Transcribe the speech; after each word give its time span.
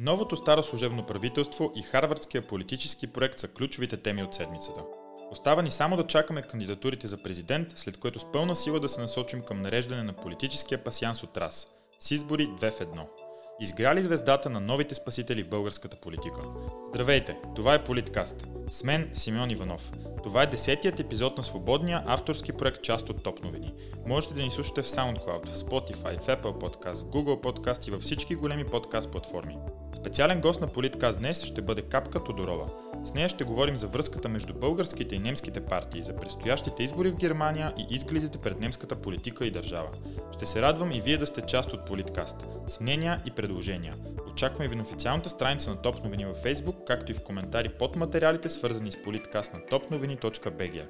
Новото 0.00 0.36
старо 0.36 0.62
служебно 0.62 1.06
правителство 1.06 1.72
и 1.76 1.82
Харвардския 1.82 2.42
политически 2.42 3.06
проект 3.06 3.38
са 3.38 3.48
ключовите 3.48 3.96
теми 3.96 4.22
от 4.22 4.34
седмицата. 4.34 4.82
Остава 5.30 5.62
ни 5.62 5.70
само 5.70 5.96
да 5.96 6.06
чакаме 6.06 6.42
кандидатурите 6.42 7.06
за 7.06 7.22
президент, 7.22 7.68
след 7.76 7.96
което 7.96 8.20
с 8.20 8.32
пълна 8.32 8.56
сила 8.56 8.80
да 8.80 8.88
се 8.88 9.00
насочим 9.00 9.42
към 9.42 9.62
нареждане 9.62 10.02
на 10.02 10.12
политическия 10.12 10.84
пасянс 10.84 11.22
от 11.22 11.36
РАС 11.36 11.68
с 12.00 12.10
избори 12.10 12.48
2 12.48 12.70
в 12.70 12.78
1. 12.78 13.27
Изгряли 13.60 14.02
звездата 14.02 14.50
на 14.50 14.60
новите 14.60 14.94
спасители 14.94 15.42
в 15.42 15.48
българската 15.48 15.96
политика. 15.96 16.40
Здравейте, 16.88 17.36
това 17.56 17.74
е 17.74 17.84
Политкаст. 17.84 18.46
С 18.70 18.84
мен 18.84 19.10
Симеон 19.14 19.50
Иванов. 19.50 19.92
Това 20.22 20.42
е 20.42 20.46
десетият 20.46 21.00
епизод 21.00 21.36
на 21.36 21.44
свободния 21.44 22.02
авторски 22.06 22.52
проект 22.52 22.82
част 22.82 23.10
от 23.10 23.22
Топ 23.22 23.44
новини. 23.44 23.74
Можете 24.06 24.34
да 24.34 24.42
ни 24.42 24.50
слушате 24.50 24.82
в 24.82 24.86
SoundCloud, 24.86 25.46
в 25.46 25.56
Spotify, 25.56 26.20
в 26.20 26.26
Apple 26.26 26.42
Podcast, 26.42 27.04
в 27.04 27.10
Google 27.10 27.42
Podcast 27.42 27.88
и 27.88 27.90
във 27.90 28.02
всички 28.02 28.34
големи 28.34 28.64
подкаст 28.64 29.12
платформи. 29.12 29.58
Специален 29.96 30.40
гост 30.40 30.60
на 30.60 30.66
Политкаст 30.66 31.18
днес 31.18 31.44
ще 31.44 31.62
бъде 31.62 31.82
Капка 31.82 32.24
Тодорова. 32.24 32.66
С 33.04 33.14
нея 33.14 33.28
ще 33.28 33.44
говорим 33.44 33.76
за 33.76 33.86
връзката 33.86 34.28
между 34.28 34.54
българските 34.54 35.14
и 35.14 35.18
немските 35.18 35.60
партии, 35.60 36.02
за 36.02 36.16
предстоящите 36.16 36.82
избори 36.82 37.10
в 37.10 37.16
Германия 37.16 37.72
и 37.78 37.86
изгледите 37.90 38.38
пред 38.38 38.60
немската 38.60 38.96
политика 38.96 39.46
и 39.46 39.50
държава. 39.50 39.88
Ще 40.32 40.46
се 40.46 40.62
радвам 40.62 40.92
и 40.92 41.00
вие 41.00 41.16
да 41.16 41.26
сте 41.26 41.42
част 41.42 41.72
от 41.72 41.86
Политкаст. 41.86 42.46
С 42.66 42.80
мнения 42.80 43.22
и 43.26 43.30
предложения. 43.48 43.94
Очакваме 44.30 44.68
ви 44.68 44.76
на 44.76 44.82
официалната 44.82 45.28
страница 45.28 45.70
на 45.70 45.82
Топ 45.82 46.04
новини 46.04 46.24
във 46.24 46.42
Facebook, 46.42 46.84
както 46.86 47.12
и 47.12 47.14
в 47.14 47.22
коментари 47.22 47.68
под 47.68 47.96
материалите, 47.96 48.48
свързани 48.48 48.92
с 48.92 49.02
Политкаст 49.02 49.52
на 49.52 49.60
topnovini.bg. 49.60 50.86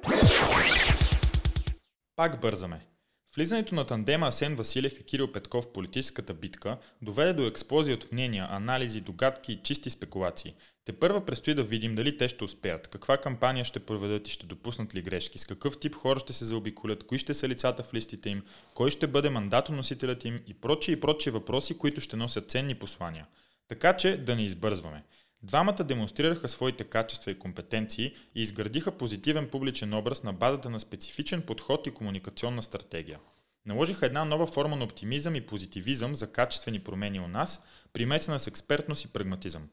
Пак 2.15 2.41
бързаме. 2.41 2.85
Влизането 3.35 3.75
на 3.75 3.85
тандема 3.85 4.27
Асен 4.27 4.55
Василев 4.55 4.99
и 4.99 5.03
Кирил 5.03 5.31
Петков 5.31 5.65
в 5.65 5.73
политическата 5.73 6.33
битка 6.33 6.77
доведе 7.01 7.33
до 7.33 7.47
експлозия 7.47 7.95
от 7.95 8.11
мнения, 8.11 8.47
анализи, 8.49 9.01
догадки 9.01 9.53
и 9.53 9.59
чисти 9.63 9.89
спекулации. 9.89 10.53
Те 10.85 10.93
първа 10.93 11.25
предстои 11.25 11.53
да 11.53 11.63
видим 11.63 11.95
дали 11.95 12.17
те 12.17 12.27
ще 12.27 12.43
успеят, 12.43 12.87
каква 12.87 13.17
кампания 13.17 13.65
ще 13.65 13.79
проведат 13.79 14.27
и 14.27 14.31
ще 14.31 14.45
допуснат 14.45 14.95
ли 14.95 15.01
грешки, 15.01 15.39
с 15.39 15.45
какъв 15.45 15.79
тип 15.79 15.95
хора 15.95 16.19
ще 16.19 16.33
се 16.33 16.45
заобиколят, 16.45 17.03
кои 17.03 17.17
ще 17.17 17.33
са 17.33 17.47
лицата 17.47 17.83
в 17.83 17.93
листите 17.93 18.29
им, 18.29 18.43
кой 18.73 18.91
ще 18.91 19.07
бъде 19.07 19.29
мандатоносителят 19.29 20.25
им 20.25 20.39
и 20.47 20.53
прочие 20.53 20.93
и 20.93 20.99
прочие 20.99 21.31
въпроси, 21.31 21.77
които 21.77 22.01
ще 22.01 22.15
носят 22.15 22.51
ценни 22.51 22.75
послания. 22.75 23.27
Така 23.67 23.97
че 23.97 24.17
да 24.17 24.35
не 24.35 24.45
избързваме. 24.45 25.03
Двамата 25.43 25.83
демонстрираха 25.83 26.47
своите 26.47 26.83
качества 26.83 27.31
и 27.31 27.39
компетенции 27.39 28.13
и 28.35 28.41
изградиха 28.41 28.91
позитивен 28.91 29.49
публичен 29.49 29.93
образ 29.93 30.23
на 30.23 30.33
базата 30.33 30.69
на 30.69 30.79
специфичен 30.79 31.41
подход 31.41 31.87
и 31.87 31.91
комуникационна 31.91 32.63
стратегия. 32.63 33.19
Наложиха 33.65 34.05
една 34.05 34.25
нова 34.25 34.47
форма 34.47 34.75
на 34.75 34.83
оптимизъм 34.83 35.35
и 35.35 35.41
позитивизъм 35.41 36.15
за 36.15 36.31
качествени 36.31 36.79
промени 36.79 37.19
у 37.19 37.27
нас, 37.27 37.63
примесена 37.93 38.39
с 38.39 38.47
експертност 38.47 39.05
и 39.05 39.13
прагматизъм. 39.13 39.69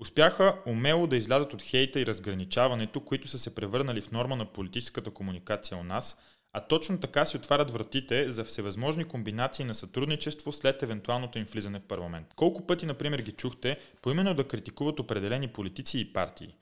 Успяха 0.00 0.56
умело 0.66 1.06
да 1.06 1.16
излязат 1.16 1.54
от 1.54 1.62
хейта 1.62 2.00
и 2.00 2.06
разграничаването, 2.06 3.00
които 3.00 3.28
са 3.28 3.38
се 3.38 3.54
превърнали 3.54 4.00
в 4.00 4.10
норма 4.10 4.36
на 4.36 4.44
политическата 4.44 5.10
комуникация 5.10 5.78
у 5.78 5.82
нас– 5.84 6.18
а 6.52 6.60
точно 6.60 7.00
така 7.00 7.24
си 7.24 7.36
отварят 7.36 7.70
вратите 7.70 8.30
за 8.30 8.44
всевъзможни 8.44 9.04
комбинации 9.04 9.64
на 9.64 9.74
сътрудничество 9.74 10.52
след 10.52 10.82
евентуалното 10.82 11.38
им 11.38 11.44
влизане 11.44 11.78
в 11.78 11.88
парламент. 11.88 12.26
Колко 12.36 12.66
пъти, 12.66 12.86
например, 12.86 13.18
ги 13.18 13.32
чухте 13.32 13.78
поименно 14.02 14.34
да 14.34 14.48
критикуват 14.48 15.00
определени 15.00 15.48
политици 15.48 16.00
и 16.00 16.12
партии? 16.12 16.54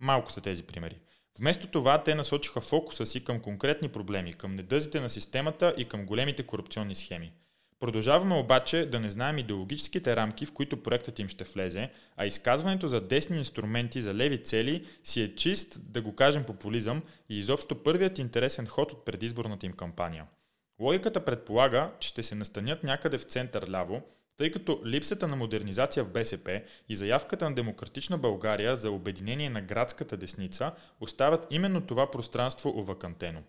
Малко 0.00 0.32
са 0.32 0.40
тези 0.40 0.62
примери. 0.62 0.98
Вместо 1.38 1.66
това 1.66 2.02
те 2.02 2.14
насочиха 2.14 2.60
фокуса 2.60 3.06
си 3.06 3.24
към 3.24 3.40
конкретни 3.40 3.88
проблеми, 3.88 4.32
към 4.32 4.54
недъзите 4.54 5.00
на 5.00 5.08
системата 5.08 5.74
и 5.78 5.84
към 5.84 6.06
големите 6.06 6.42
корупционни 6.42 6.94
схеми. 6.94 7.32
Продължаваме 7.84 8.34
обаче 8.34 8.86
да 8.86 9.00
не 9.00 9.10
знаем 9.10 9.38
идеологическите 9.38 10.16
рамки, 10.16 10.46
в 10.46 10.52
които 10.52 10.82
проектът 10.82 11.18
им 11.18 11.28
ще 11.28 11.44
влезе, 11.44 11.90
а 12.16 12.26
изказването 12.26 12.88
за 12.88 13.00
десни 13.00 13.38
инструменти 13.38 14.02
за 14.02 14.14
леви 14.14 14.42
цели 14.42 14.86
си 15.04 15.22
е 15.22 15.34
чист, 15.34 15.92
да 15.92 16.02
го 16.02 16.14
кажем, 16.14 16.44
популизъм 16.44 17.02
и 17.28 17.38
изобщо 17.38 17.82
първият 17.82 18.18
интересен 18.18 18.66
ход 18.66 18.92
от 18.92 19.04
предизборната 19.04 19.66
им 19.66 19.72
кампания. 19.72 20.26
Логиката 20.80 21.24
предполага, 21.24 21.90
че 22.00 22.08
ще 22.08 22.22
се 22.22 22.34
настанят 22.34 22.84
някъде 22.84 23.18
в 23.18 23.22
център 23.22 23.70
ляво, 23.70 24.02
тъй 24.36 24.50
като 24.50 24.80
липсата 24.86 25.28
на 25.28 25.36
модернизация 25.36 26.04
в 26.04 26.12
БСП 26.12 26.62
и 26.88 26.96
заявката 26.96 27.48
на 27.48 27.54
Демократична 27.54 28.18
България 28.18 28.76
за 28.76 28.90
обединение 28.90 29.50
на 29.50 29.60
градската 29.60 30.16
десница 30.16 30.72
оставят 31.00 31.46
именно 31.50 31.80
това 31.80 32.10
пространство 32.10 32.78
овакантено. 32.78 33.42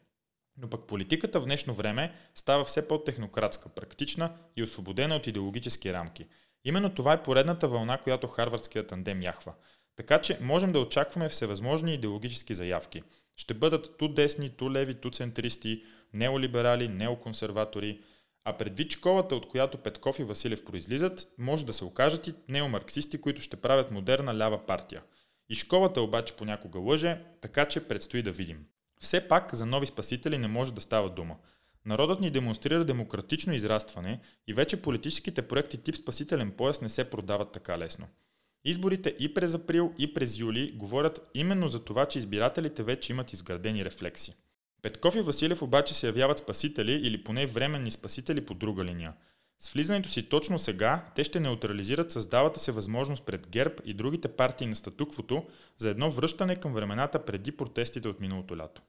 Но 0.57 0.69
пък 0.69 0.87
политиката 0.87 1.39
в 1.41 1.45
днешно 1.45 1.73
време 1.73 2.13
става 2.35 2.65
все 2.65 2.87
по-технократска, 2.87 3.69
практична 3.69 4.31
и 4.55 4.63
освободена 4.63 5.15
от 5.15 5.27
идеологически 5.27 5.93
рамки. 5.93 6.27
Именно 6.65 6.89
това 6.89 7.13
е 7.13 7.23
поредната 7.23 7.67
вълна, 7.67 7.97
която 7.97 8.27
харвардският 8.27 8.87
тандем 8.87 9.21
яхва. 9.21 9.53
Така 9.95 10.21
че 10.21 10.37
можем 10.41 10.71
да 10.71 10.79
очакваме 10.79 11.29
всевъзможни 11.29 11.93
идеологически 11.93 12.53
заявки. 12.53 13.03
Ще 13.35 13.53
бъдат 13.53 13.97
ту 13.97 14.07
десни, 14.07 14.49
ту 14.49 14.71
леви, 14.71 14.93
ту 14.93 15.11
центристи, 15.11 15.83
неолиберали, 16.13 16.87
неоконсерватори. 16.87 18.01
А 18.43 18.57
предвид 18.57 18.91
школата, 18.91 19.35
от 19.35 19.49
която 19.49 19.77
Петков 19.77 20.19
и 20.19 20.23
Василев 20.23 20.65
произлизат, 20.65 21.27
може 21.37 21.65
да 21.65 21.73
се 21.73 21.85
окажат 21.85 22.27
и 22.27 22.35
неомарксисти, 22.47 23.21
които 23.21 23.41
ще 23.41 23.55
правят 23.55 23.91
модерна 23.91 24.37
лява 24.37 24.65
партия. 24.65 25.03
И 25.49 25.55
школата 25.55 26.01
обаче 26.01 26.35
понякога 26.35 26.79
лъже, 26.79 27.21
така 27.41 27.67
че 27.67 27.87
предстои 27.87 28.21
да 28.21 28.31
видим. 28.31 28.65
Все 29.05 29.27
пак 29.27 29.55
за 29.55 29.65
нови 29.65 29.87
спасители 29.87 30.37
не 30.37 30.47
може 30.47 30.73
да 30.73 30.81
става 30.81 31.09
дума. 31.09 31.35
Народът 31.85 32.19
ни 32.19 32.31
демонстрира 32.31 32.85
демократично 32.85 33.53
израстване 33.53 34.19
и 34.47 34.53
вече 34.53 34.81
политическите 34.81 35.41
проекти 35.41 35.77
тип 35.77 35.95
спасителен 35.95 36.51
пояс 36.51 36.81
не 36.81 36.89
се 36.89 37.09
продават 37.09 37.51
така 37.51 37.77
лесно. 37.77 38.07
Изборите 38.63 39.15
и 39.19 39.33
през 39.33 39.53
април, 39.53 39.93
и 39.97 40.13
през 40.13 40.39
юли 40.39 40.71
говорят 40.75 41.29
именно 41.33 41.67
за 41.67 41.79
това, 41.79 42.05
че 42.05 42.17
избирателите 42.17 42.83
вече 42.83 43.13
имат 43.13 43.33
изградени 43.33 43.85
рефлекси. 43.85 44.33
Петков 44.81 45.15
и 45.15 45.21
Василев 45.21 45.61
обаче 45.61 45.93
се 45.93 46.07
явяват 46.07 46.37
спасители 46.37 46.91
или 46.91 47.23
поне 47.23 47.45
временни 47.45 47.91
спасители 47.91 48.45
по 48.45 48.53
друга 48.53 48.83
линия– 48.83 49.13
с 49.59 49.73
влизането 49.73 50.09
си 50.09 50.29
точно 50.29 50.59
сега, 50.59 51.05
те 51.15 51.23
ще 51.23 51.39
неутрализират 51.39 52.11
създавата 52.11 52.59
се 52.59 52.71
възможност 52.71 53.25
пред 53.25 53.47
ГЕРБ 53.47 53.73
и 53.85 53.93
другите 53.93 54.27
партии 54.27 54.67
на 54.67 54.75
статуквото 54.75 55.45
за 55.77 55.89
едно 55.89 56.11
връщане 56.11 56.55
към 56.55 56.73
времената 56.73 57.25
преди 57.25 57.51
протестите 57.57 58.07
от 58.07 58.19
миналото 58.19 58.57
лято. 58.57 58.81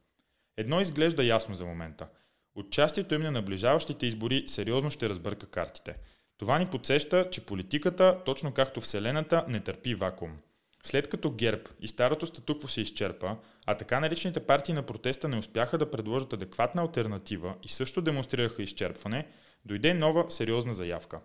Едно 0.56 0.80
изглежда 0.80 1.24
ясно 1.24 1.54
за 1.54 1.66
момента. 1.66 2.06
Участието 2.54 3.14
им 3.14 3.22
на 3.22 3.30
наближаващите 3.30 4.06
избори 4.06 4.44
сериозно 4.46 4.90
ще 4.90 5.08
разбърка 5.08 5.46
картите. 5.46 5.96
Това 6.38 6.58
ни 6.58 6.66
подсеща, 6.66 7.30
че 7.30 7.46
политиката, 7.46 8.18
точно 8.24 8.52
както 8.52 8.80
Вселената, 8.80 9.44
не 9.48 9.60
търпи 9.60 9.94
вакуум. 9.94 10.36
След 10.82 11.08
като 11.08 11.30
ГЕРБ 11.30 11.62
и 11.80 11.88
старото 11.88 12.26
статукво 12.26 12.68
се 12.68 12.80
изчерпа, 12.80 13.36
а 13.66 13.74
така 13.74 14.00
наречените 14.00 14.40
партии 14.40 14.74
на 14.74 14.82
протеста 14.82 15.28
не 15.28 15.38
успяха 15.38 15.78
да 15.78 15.90
предложат 15.90 16.32
адекватна 16.32 16.82
альтернатива 16.82 17.54
и 17.62 17.68
също 17.68 18.02
демонстрираха 18.02 18.62
изчерпване, 18.62 19.26
Дойде 19.66 19.94
нова 19.94 20.30
сериозна 20.30 20.74
заявка. 20.74 21.20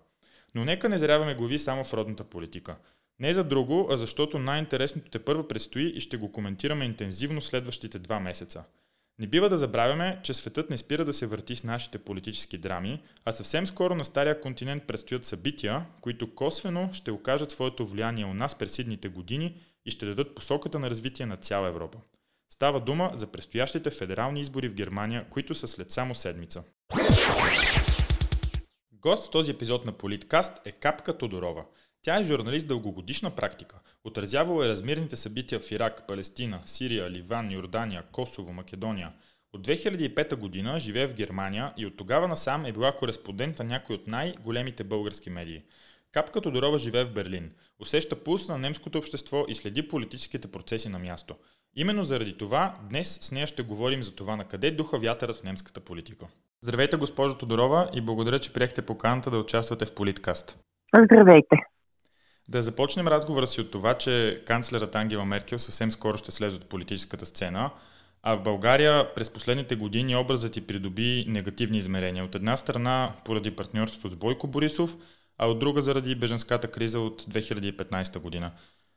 Но 0.55 0.65
нека 0.65 0.89
не 0.89 0.97
заряваме 0.97 1.35
глави 1.35 1.59
само 1.59 1.83
в 1.83 1.93
родната 1.93 2.23
политика. 2.23 2.75
Не 3.19 3.33
за 3.33 3.43
друго, 3.43 3.87
а 3.91 3.97
защото 3.97 4.39
най-интересното 4.39 5.09
те 5.09 5.19
първо 5.19 5.47
предстои 5.47 5.85
и 5.95 5.99
ще 5.99 6.17
го 6.17 6.31
коментираме 6.31 6.85
интензивно 6.85 7.41
следващите 7.41 7.99
два 7.99 8.19
месеца. 8.19 8.63
Не 9.19 9.27
бива 9.27 9.49
да 9.49 9.57
забравяме, 9.57 10.19
че 10.23 10.33
светът 10.33 10.69
не 10.69 10.77
спира 10.77 11.05
да 11.05 11.13
се 11.13 11.27
върти 11.27 11.55
с 11.55 11.63
нашите 11.63 11.97
политически 11.97 12.57
драми, 12.57 13.03
а 13.25 13.31
съвсем 13.31 13.67
скоро 13.67 13.95
на 13.95 14.05
Стария 14.05 14.41
континент 14.41 14.87
предстоят 14.87 15.25
събития, 15.25 15.85
които 16.01 16.35
косвено 16.35 16.89
ще 16.93 17.11
окажат 17.11 17.51
своето 17.51 17.85
влияние 17.85 18.25
у 18.25 18.33
нас 18.33 18.57
през 18.57 18.79
идните 18.79 19.09
години 19.09 19.61
и 19.85 19.91
ще 19.91 20.05
дадат 20.05 20.35
посоката 20.35 20.79
на 20.79 20.89
развитие 20.89 21.25
на 21.25 21.37
цяла 21.37 21.67
Европа. 21.67 21.97
Става 22.53 22.79
дума 22.79 23.11
за 23.13 23.27
предстоящите 23.27 23.89
федерални 23.89 24.41
избори 24.41 24.69
в 24.69 24.73
Германия, 24.73 25.25
които 25.29 25.55
са 25.55 25.67
след 25.67 25.91
само 25.91 26.15
седмица. 26.15 26.63
Гост 28.91 29.27
в 29.27 29.31
този 29.31 29.51
епизод 29.51 29.85
на 29.85 29.91
Политкаст 29.91 30.61
е 30.65 30.71
Капка 30.71 31.17
Тодорова. 31.17 31.65
Тя 32.01 32.19
е 32.19 32.23
журналист 32.23 32.67
дългогодишна 32.67 33.29
практика. 33.29 33.75
Отразявала 34.03 34.65
е 34.65 34.69
размирните 34.69 35.15
събития 35.15 35.59
в 35.59 35.71
Ирак, 35.71 36.07
Палестина, 36.07 36.59
Сирия, 36.65 37.11
Ливан, 37.11 37.51
Йордания, 37.51 38.03
Косово, 38.11 38.53
Македония. 38.53 39.11
От 39.53 39.67
2005 39.67 40.35
година 40.35 40.79
живее 40.79 41.07
в 41.07 41.13
Германия 41.13 41.73
и 41.77 41.85
от 41.85 41.97
тогава 41.97 42.27
насам 42.27 42.65
е 42.65 42.71
била 42.71 42.91
кореспондент 42.91 43.59
на 43.59 43.65
някой 43.65 43.95
от 43.95 44.07
най-големите 44.07 44.83
български 44.83 45.29
медии. 45.29 45.61
Капка 46.11 46.41
Тодорова 46.41 46.77
живее 46.77 47.03
в 47.03 47.13
Берлин. 47.13 47.51
Усеща 47.79 48.23
пулс 48.23 48.47
на 48.47 48.57
немското 48.57 48.97
общество 48.97 49.45
и 49.47 49.55
следи 49.55 49.87
политическите 49.87 50.51
процеси 50.51 50.89
на 50.89 50.99
място. 50.99 51.35
Именно 51.75 52.03
заради 52.03 52.37
това 52.37 52.73
днес 52.89 53.19
с 53.21 53.31
нея 53.31 53.47
ще 53.47 53.63
говорим 53.63 54.03
за 54.03 54.15
това 54.15 54.35
на 54.35 54.45
къде 54.47 54.71
духа 54.71 54.99
вятърът 54.99 55.35
в 55.35 55.43
немската 55.43 55.79
политика. 55.79 56.25
Здравейте, 56.61 56.97
госпожо 56.97 57.37
Тодорова, 57.37 57.89
и 57.93 58.01
благодаря, 58.01 58.39
че 58.39 58.53
приехте 58.53 58.81
поканата 58.81 59.31
да 59.31 59.39
участвате 59.39 59.85
в 59.85 59.95
Политкаст. 59.95 60.59
Здравейте. 61.05 61.70
Да 62.51 62.61
започнем 62.61 63.07
разговора 63.07 63.47
си 63.47 63.61
от 63.61 63.71
това, 63.71 63.93
че 63.93 64.41
канцлерът 64.47 64.95
Ангела 64.95 65.25
Меркел 65.25 65.59
съвсем 65.59 65.91
скоро 65.91 66.17
ще 66.17 66.31
слезе 66.31 66.55
от 66.55 66.69
политическата 66.69 67.25
сцена, 67.25 67.69
а 68.23 68.35
в 68.35 68.43
България 68.43 69.13
през 69.15 69.33
последните 69.33 69.75
години 69.75 70.15
образът 70.15 70.53
ти 70.53 70.67
придоби 70.67 71.25
негативни 71.27 71.77
измерения. 71.77 72.23
От 72.23 72.35
една 72.35 72.57
страна 72.57 73.09
поради 73.25 73.55
партньорството 73.55 74.15
с 74.15 74.19
Бойко 74.19 74.47
Борисов, 74.47 74.95
а 75.39 75.47
от 75.47 75.59
друга 75.59 75.81
заради 75.81 76.15
беженската 76.15 76.71
криза 76.71 76.99
от 76.99 77.21
2015 77.21 78.21
година. 78.21 78.51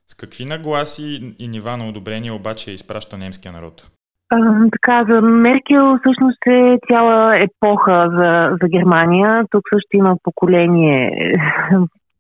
С 0.09 0.15
какви 0.15 0.45
нагласи 0.45 1.35
и 1.39 1.49
нива 1.49 1.77
на 1.77 1.89
одобрение 1.89 2.33
обаче 2.33 2.71
изпраща 2.71 3.19
немския 3.19 3.53
народ? 3.53 3.91
А, 4.31 4.37
така, 4.73 5.05
за 5.13 5.21
Меркел 5.21 5.99
всъщност 5.99 6.39
е 6.47 6.79
цяла 6.89 7.39
епоха 7.39 8.07
за, 8.17 8.57
за 8.63 8.69
Германия. 8.69 9.45
Тук 9.51 9.63
също 9.75 9.97
има 9.97 10.17
поколение 10.23 11.11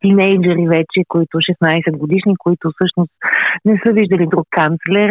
тинейджери 0.04 0.68
вече, 0.68 1.00
които 1.08 1.38
16 1.38 1.98
годишни, 1.98 2.34
които 2.38 2.70
всъщност 2.74 3.12
не 3.64 3.80
са 3.86 3.92
виждали 3.92 4.26
друг 4.26 4.46
канцлер, 4.50 5.10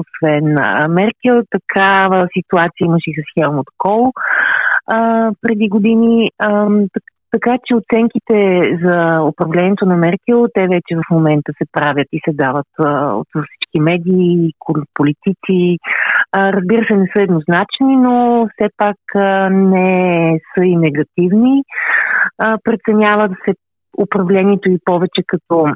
освен 0.00 0.44
Меркел. 0.88 1.42
Такава 1.50 2.28
ситуация 2.38 2.84
имаше 2.84 3.10
и 3.10 3.14
с 3.14 3.22
Хелмут 3.34 3.66
Кол 3.78 4.12
преди 5.42 5.68
години. 5.68 6.30
Така 7.34 7.58
че 7.64 7.74
оценките 7.74 8.38
за 8.84 9.22
управлението 9.22 9.86
на 9.86 9.96
Меркел, 9.96 10.46
те 10.54 10.60
вече 10.60 10.96
в 10.96 11.10
момента 11.10 11.52
се 11.58 11.64
правят 11.72 12.08
и 12.12 12.20
се 12.24 12.32
дават 12.34 12.66
от 13.20 13.26
всички 13.30 13.80
медии, 13.80 14.50
политици. 14.94 15.78
Разбира 16.36 16.86
се, 16.86 16.96
не 16.96 17.06
са 17.16 17.22
еднозначни, 17.22 17.96
но 17.96 18.48
все 18.52 18.68
пак 18.76 18.96
не 19.50 20.40
са 20.54 20.64
и 20.64 20.76
негативни. 20.76 21.62
А, 22.38 22.58
преценяват 22.64 23.30
се 23.44 23.54
управлението 23.98 24.70
и 24.70 24.78
повече 24.84 25.22
като 25.26 25.66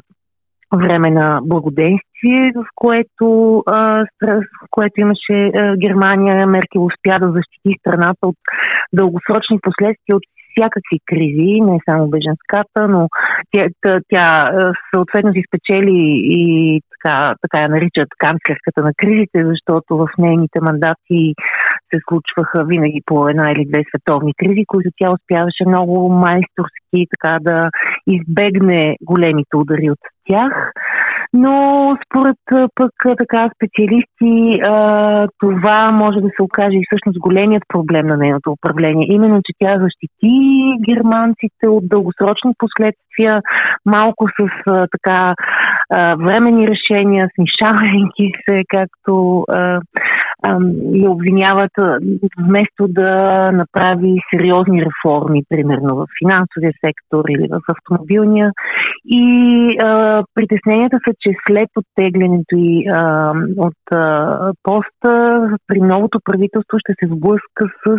време 0.75 1.11
на 1.11 1.39
благоденствие, 1.43 2.51
в 2.55 2.65
което, 2.75 3.63
а, 3.67 4.05
в 4.21 4.41
което 4.69 5.01
имаше 5.01 5.33
а, 5.47 5.77
Германия. 5.77 6.47
Меркел 6.47 6.85
успя 6.85 7.19
да 7.19 7.31
защити 7.31 7.79
страната 7.79 8.27
от 8.27 8.35
дългосрочни 8.93 9.59
последствия 9.61 10.15
от 10.15 10.23
всякакви 10.51 10.99
кризи, 11.05 11.61
не 11.61 11.79
само 11.89 12.07
беженската, 12.07 12.87
но 12.87 13.07
тя, 13.51 13.67
тя, 13.81 13.99
тя 14.09 14.51
съответно 14.93 15.33
си 15.33 15.43
спечели 15.47 15.97
и 16.23 16.81
така, 16.91 17.35
така 17.41 17.61
я 17.61 17.69
наричат 17.69 18.07
канцлерката 18.17 18.81
на 18.81 18.91
кризите, 18.97 19.45
защото 19.45 19.97
в 19.97 20.07
нейните 20.17 20.59
мандати 20.61 21.33
се 21.93 21.99
случваха 22.09 22.65
винаги 22.65 23.01
по 23.05 23.29
една 23.29 23.51
или 23.51 23.65
две 23.65 23.83
световни 23.89 24.33
кризи, 24.33 24.63
които 24.67 24.89
тя 24.97 25.11
успяваше 25.11 25.63
много 25.67 26.09
майсторски 26.09 27.07
така 27.17 27.37
да 27.41 27.69
избегне 28.07 28.95
големите 29.01 29.57
удари 29.57 29.91
от 29.91 29.99
тях. 30.27 30.71
Но 31.33 31.97
според 32.05 32.37
пък 32.75 32.91
така 33.17 33.49
специалисти 33.55 34.61
това 35.39 35.91
може 35.91 36.19
да 36.19 36.29
се 36.35 36.41
окаже 36.41 36.77
и 36.77 36.85
всъщност 36.85 37.19
големият 37.19 37.63
проблем 37.67 38.07
на 38.07 38.17
нейното 38.17 38.51
управление. 38.51 39.07
Именно, 39.09 39.41
че 39.45 39.53
тя 39.59 39.79
защити 39.79 40.33
германците 40.89 41.67
от 41.67 41.89
дългосрочни 41.89 42.51
последствия, 42.57 43.41
малко 43.85 44.27
с 44.27 44.47
така 44.91 45.35
временни 45.91 46.67
решения, 46.67 47.29
смишавайки 47.35 48.31
се, 48.49 48.63
както 48.67 49.45
я 50.93 51.11
обвиняват, 51.11 51.71
вместо 52.37 52.87
да 52.87 53.11
направи 53.51 54.17
сериозни 54.33 54.85
реформи, 54.85 55.43
примерно 55.49 55.95
в 55.95 56.05
финансовия 56.23 56.73
сектор 56.85 57.23
или 57.29 57.47
в 57.47 57.59
автомобилния. 57.67 58.51
И 59.05 59.23
а, 59.83 60.23
притесненията 60.33 60.97
са, 61.07 61.13
че 61.19 61.31
след 61.47 61.69
оттеглянето 61.75 62.55
и 62.55 62.87
а, 62.87 63.33
от 63.57 63.91
а, 63.91 64.51
поста 64.63 65.41
при 65.67 65.79
новото 65.79 66.19
правителство 66.25 66.77
ще 66.79 66.93
се 66.99 67.15
сблъска 67.15 67.65
с 67.87 67.97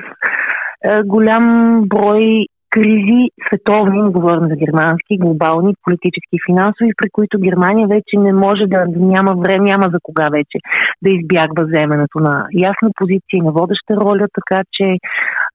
а, 0.85 1.03
голям 1.05 1.77
брой 1.87 2.47
кризи, 2.71 3.31
световни, 3.47 4.13
говорим 4.13 4.49
за 4.49 4.57
германски, 4.57 5.19
глобални, 5.19 5.75
политически 5.83 6.33
и 6.33 6.45
финансови, 6.47 6.91
при 6.97 7.11
които 7.11 7.39
Германия 7.39 7.89
вече 7.89 8.15
не 8.19 8.33
може 8.33 8.67
да 8.67 8.87
няма 8.87 9.35
време, 9.35 9.65
няма 9.65 9.91
за 9.93 9.99
кога 10.03 10.29
вече 10.29 10.59
да 11.03 11.11
избягва 11.11 11.65
вземането 11.65 12.19
на 12.19 12.47
ясна 12.53 12.91
позиция 12.99 13.37
и 13.37 13.41
на 13.41 13.53
водеща 13.53 13.97
роля, 13.97 14.27
така 14.35 14.63
че 14.73 14.97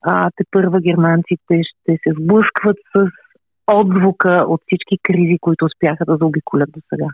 а, 0.02 0.30
те 0.36 0.44
първа 0.52 0.80
германците 0.82 1.62
ще 1.64 1.92
се 1.92 2.10
сблъскват 2.20 2.78
с 2.96 3.06
отзвука 3.68 4.46
от 4.48 4.62
всички 4.66 4.98
кризи, 5.04 5.38
които 5.42 5.66
успяха 5.66 6.06
да 6.06 6.18
заобиколят 6.18 6.72
до 6.72 6.80
сега. 6.94 7.08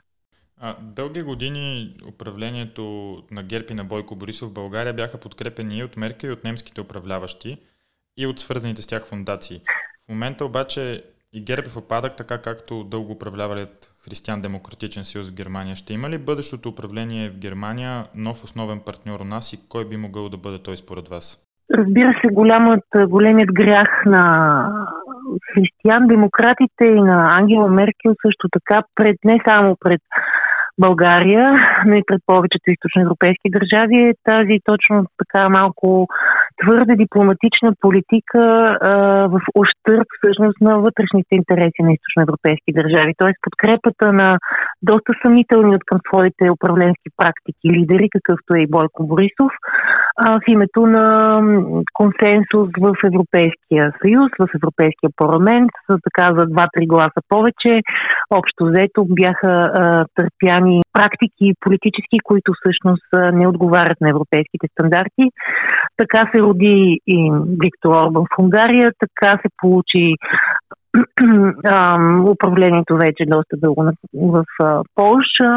А, 0.62 0.76
дълги 0.82 1.22
години 1.22 1.94
управлението 2.14 2.84
на 3.32 3.44
ГЕРБ 3.44 3.66
и 3.72 3.74
на 3.74 3.84
Бойко 3.84 4.16
Борисов 4.16 4.50
в 4.50 4.54
България 4.54 4.94
бяха 4.94 5.20
подкрепени 5.20 5.78
и 5.78 5.84
от 5.84 5.98
Меркел 5.98 6.28
и 6.28 6.32
от 6.32 6.44
немските 6.44 6.82
управляващи 6.82 7.58
и 8.18 8.28
от 8.28 8.40
свързаните 8.40 8.82
с 8.82 8.88
тях 8.88 9.08
фундации. 9.08 9.62
В 10.06 10.10
момента 10.10 10.46
обаче 10.46 11.04
и 11.34 11.44
ГЕРБ 11.44 11.68
е 11.68 11.70
в 11.70 11.78
опадък, 11.78 12.16
така 12.16 12.42
както 12.42 12.84
дълго 12.84 13.12
управлявалият 13.12 13.92
Християн-демократичен 14.06 15.04
съюз 15.04 15.30
в 15.30 15.36
Германия. 15.36 15.76
Ще 15.76 15.94
има 15.94 16.10
ли 16.10 16.18
бъдещото 16.18 16.70
управление 16.70 17.30
в 17.30 17.40
Германия 17.40 18.04
нов 18.16 18.44
основен 18.44 18.80
партньор 18.86 19.20
у 19.20 19.24
нас 19.24 19.54
и 19.54 19.70
кой 19.70 19.90
би 19.90 19.98
могъл 19.98 20.30
да 20.30 20.38
бъде 20.38 20.64
той 20.64 20.78
според 20.78 21.08
вас? 21.08 21.48
Разбира 21.74 22.14
се, 22.22 22.34
голямът, 22.34 22.84
големият 23.08 23.54
грях 23.54 24.04
на 24.06 24.24
християн-демократите 25.54 26.86
и 26.86 27.02
на 27.02 27.38
Ангела 27.38 27.70
Меркел 27.70 28.16
също 28.26 28.48
така 28.52 28.84
пред, 28.96 29.16
не 29.26 29.40
само 29.46 29.76
пред 29.80 30.02
България, 30.86 31.46
но 31.86 31.94
и 31.96 32.04
пред 32.08 32.22
повечето 32.26 32.72
източноевропейски 32.72 33.48
държави 33.58 33.98
е 34.10 34.20
тази 34.24 34.58
точно 34.70 35.06
така 35.22 35.50
малко 35.50 36.08
твърде 36.62 36.96
дипломатична 36.96 37.70
политика 37.82 38.40
а, 38.40 38.92
в 39.34 39.40
ощърп 39.56 40.08
всъщност 40.18 40.62
на 40.62 40.74
вътрешните 40.80 41.36
интереси 41.36 41.82
на 41.86 41.92
източноевропейски 41.94 42.72
държави. 42.80 43.12
Т.е. 43.18 43.34
подкрепата 43.42 44.14
на 44.14 44.38
доста 44.82 45.12
съмнителни 45.22 45.76
от 45.76 45.84
към 45.86 46.00
своите 46.08 46.52
управленски 46.52 47.10
практики 47.18 47.66
лидери, 47.78 48.08
какъвто 48.10 48.56
е 48.56 48.60
и 48.62 48.72
Бойко 48.76 49.08
Борисов, 49.08 49.52
а, 50.18 50.40
в 50.40 50.42
името 50.48 50.86
на 50.88 51.08
консенсус 51.94 52.70
в 52.80 52.96
Европейския 53.04 53.94
съюз, 54.02 54.30
в 54.40 54.48
Европейския 54.56 55.10
парламент, 55.16 55.72
за 55.90 55.98
така 56.04 56.34
за 56.34 56.46
два-три 56.46 56.88
гласа 56.88 57.22
повече. 57.30 57.82
Общо 58.30 58.66
взето 58.66 59.06
бяха 59.10 59.52
а, 59.52 60.06
търпяни 60.16 60.82
практики 60.94 61.54
политически, 61.60 62.18
които 62.24 62.54
всъщност 62.54 63.08
не 63.34 63.48
отговарят 63.48 64.02
на 64.02 64.10
европейските 64.10 64.68
стандарти. 64.72 65.24
Така 65.98 66.30
се 66.32 66.42
роди 66.42 67.00
и 67.08 67.32
Виктор 67.64 67.90
Орбан 67.90 68.24
в 68.24 68.40
Унгария, 68.40 68.92
така 69.00 69.38
се 69.42 69.50
получи 69.58 70.16
управлението 72.30 72.98
вече 72.98 73.26
доста 73.28 73.58
дълго 73.58 73.92
в 74.14 74.46
Полша 74.96 75.50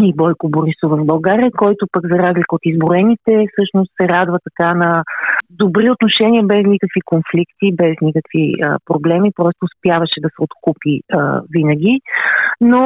и 0.00 0.14
Бойко 0.16 0.48
Борисов 0.48 0.90
в 0.90 1.04
България, 1.04 1.50
който 1.58 1.86
пък 1.92 2.02
за 2.12 2.18
разлика 2.18 2.54
от 2.54 2.60
изборените 2.64 3.46
всъщност 3.52 3.90
се 4.00 4.08
радва 4.08 4.38
така 4.44 4.74
на 4.74 5.04
добри 5.50 5.90
отношения 5.90 6.42
без 6.42 6.66
никакви 6.66 7.00
конфликти, 7.04 7.76
без 7.76 7.94
никакви 8.02 8.54
а, 8.64 8.78
проблеми, 8.86 9.30
просто 9.36 9.58
успяваше 9.64 10.20
да 10.20 10.28
се 10.28 10.40
откупи 10.48 11.00
а, 11.12 11.42
винаги. 11.50 12.00
Но 12.60 12.82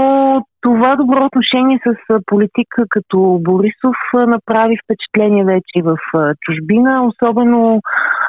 това 0.60 0.96
добро 0.96 1.24
отношение 1.24 1.78
с 1.86 1.94
политика 2.26 2.82
като 2.88 3.38
Борисов 3.40 3.96
направи 4.14 4.76
впечатление 4.84 5.44
вече 5.44 5.82
в 5.82 5.96
чужбина, 6.40 7.06
особено 7.06 7.80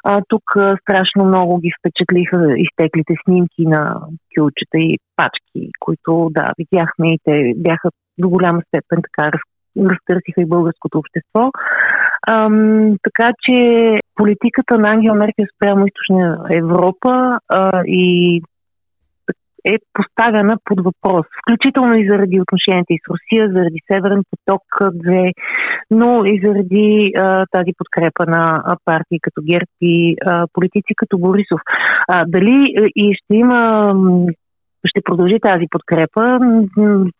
а, 0.04 0.22
тук 0.28 0.44
страшно 0.82 1.26
много 1.26 1.58
ги 1.58 1.72
впечатлиха 1.80 2.54
изтеклите 2.58 3.14
снимки 3.24 3.66
на 3.66 4.02
кюлчета 4.36 4.78
и 4.78 4.98
пачки, 5.16 5.70
които 5.80 6.30
да, 6.32 6.46
видяхме 6.58 7.08
и 7.08 7.20
те 7.24 7.54
бяха 7.56 7.90
до 8.18 8.30
голяма 8.30 8.62
степен 8.68 9.00
така 9.02 9.38
разтърсиха 9.78 10.42
и 10.42 10.46
българското 10.46 10.98
общество. 10.98 11.52
Ам, 12.28 12.96
така 13.04 13.32
че 13.42 13.56
политиката 14.16 14.78
на 14.78 14.90
Ангел 14.90 15.16
Меркел 15.16 15.46
спрямо 15.56 15.86
източна 15.88 16.48
Европа 16.52 17.40
а, 17.50 17.82
и 17.86 18.42
е 19.66 19.78
поставена 19.94 20.58
под 20.66 20.80
въпрос, 20.84 21.26
включително 21.42 21.96
и 21.96 22.08
заради 22.08 22.42
отношенията 22.42 22.94
и 22.94 22.98
с 22.98 23.10
Русия, 23.12 23.50
заради 23.50 23.80
Северен 23.92 24.24
поток 24.32 24.64
2, 24.82 25.32
но 25.92 26.26
и 26.26 26.42
заради 26.44 27.12
а, 27.18 27.46
тази 27.52 27.72
подкрепа 27.78 28.26
на 28.28 28.64
партии 28.86 29.20
като 29.22 29.42
ГЕРБ 29.42 29.72
и 29.82 30.16
а, 30.26 30.46
политици 30.54 30.94
като 30.98 31.18
Борисов. 31.18 31.62
А, 32.08 32.26
дали 32.28 32.76
и 32.96 33.14
ще 33.14 33.36
има 33.36 33.94
ще 34.86 35.02
продължи 35.08 35.40
тази 35.40 35.66
подкрепа. 35.70 36.40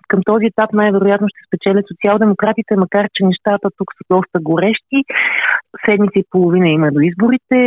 Към 0.08 0.20
този 0.26 0.46
етап 0.46 0.70
най-вероятно 0.74 1.28
ще 1.30 1.48
спечелят 1.48 1.86
социал-демократите, 1.92 2.76
макар 2.84 3.06
че 3.14 3.26
нещата 3.26 3.68
тук 3.78 3.90
са 3.98 4.04
доста 4.10 4.38
горещи. 4.50 5.00
Седмица 5.86 6.18
и 6.20 6.30
половина 6.30 6.68
има 6.70 6.92
до 6.92 7.00
изборите. 7.00 7.60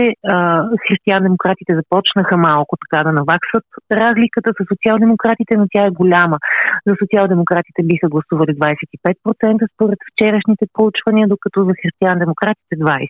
Християн-демократите 0.84 1.72
започнаха 1.80 2.36
малко 2.36 2.76
така 2.82 3.04
да 3.04 3.12
наваксат 3.12 3.66
разликата 3.92 4.50
с 4.52 4.60
социал-демократите, 4.72 5.56
но 5.56 5.66
тя 5.72 5.82
е 5.86 5.96
голяма. 6.00 6.38
За 6.86 6.94
социал-демократите 7.02 7.82
биха 7.82 8.08
гласували 8.08 8.52
25% 8.54 9.74
според 9.74 9.98
вчерашните 10.12 10.64
проучвания, 10.74 11.28
докато 11.28 11.64
за 11.64 11.72
християн-демократите 11.82 12.74
20%. 12.76 13.08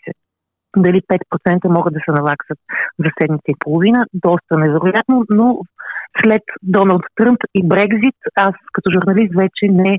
Дали 0.77 1.01
5% 1.01 1.69
могат 1.69 1.95
да 1.95 2.01
се 2.05 2.13
наваксат 2.13 2.59
за 2.99 3.11
седмица 3.21 3.49
и 3.49 3.55
половина, 3.59 4.07
доста 4.15 4.59
невероятно, 4.59 5.25
но 5.31 5.59
след 6.23 6.43
Доналд 6.63 7.03
Тръмп 7.17 7.39
и 7.55 7.69
Брекзит, 7.69 8.19
аз 8.37 8.55
като 8.73 8.91
журналист 8.91 9.35
вече 9.35 9.73
не, 9.73 9.99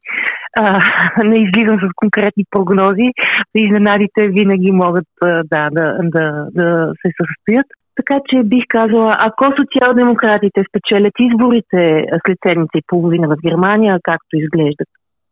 а, 0.60 0.80
не 1.24 1.38
излизам 1.38 1.80
с 1.80 1.88
конкретни 1.96 2.44
прогнози. 2.52 3.10
Изненадите 3.56 4.28
винаги 4.28 4.72
могат 4.72 5.08
да, 5.24 5.70
да, 5.72 5.98
да, 6.04 6.48
да 6.52 6.94
се 7.02 7.12
състоят. 7.22 7.66
Така 7.96 8.20
че 8.30 8.44
бих 8.44 8.64
казала, 8.68 9.18
ако 9.20 9.46
социал-демократите 9.60 10.64
спечелят 10.70 11.14
изборите 11.20 12.06
след 12.26 12.38
седмица 12.48 12.78
и 12.78 12.88
половина 12.88 13.28
в 13.28 13.36
Германия, 13.48 14.00
както 14.04 14.38
изглежда, 14.38 14.84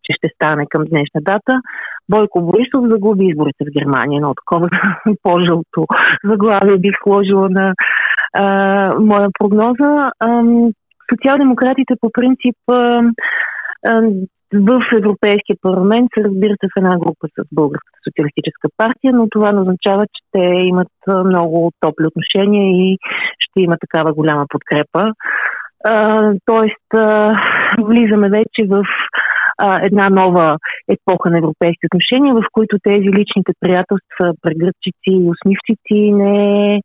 че 0.03 0.13
ще 0.17 0.27
стане 0.35 0.65
към 0.69 0.83
днешна 0.85 1.21
дата, 1.21 1.61
Бойко 2.09 2.41
Борисов 2.41 2.89
загуби 2.89 3.25
изборите 3.25 3.63
в 3.65 3.73
Германия. 3.79 4.21
Но 4.21 4.33
такова 4.35 4.69
по-жълто 5.23 5.85
заглавие 6.23 6.77
бих 6.77 6.95
сложила 7.03 7.49
на 7.49 7.73
моя 8.99 9.29
прогноза. 9.39 10.11
А, 10.19 10.43
социал-демократите 11.11 11.93
по 12.01 12.09
принцип 12.13 12.55
в 14.53 14.81
Европейския 14.95 15.55
парламент 15.61 16.09
се 16.17 16.23
разбира 16.23 16.53
се 16.53 16.67
в 16.67 16.77
една 16.77 16.97
група 16.97 17.27
с 17.27 17.43
Българската 17.51 17.97
социалистическа 18.07 18.67
партия, 18.77 19.13
но 19.13 19.29
това 19.29 19.51
не 19.51 19.61
означава, 19.61 20.05
че 20.05 20.21
те 20.31 20.39
имат 20.39 20.87
много 21.25 21.71
топли 21.79 22.05
отношения 22.05 22.71
и 22.71 22.97
ще 23.39 23.61
има 23.61 23.77
такава 23.79 24.13
голяма 24.13 24.45
подкрепа. 24.49 25.13
Тоест, 26.45 26.87
влизаме 27.87 28.29
вече 28.29 28.67
в 28.69 28.83
а, 29.57 29.85
една 29.85 30.09
нова 30.09 30.57
епоха 30.89 31.29
на 31.29 31.37
европейски 31.37 31.87
отношения, 31.87 32.33
в 32.33 32.43
които 32.51 32.77
тези 32.83 33.07
личните 33.19 33.51
приятелства, 33.59 34.33
прегръдчици 34.41 35.09
и 35.11 35.29
усмивчици 35.29 36.11
не, 36.11 36.81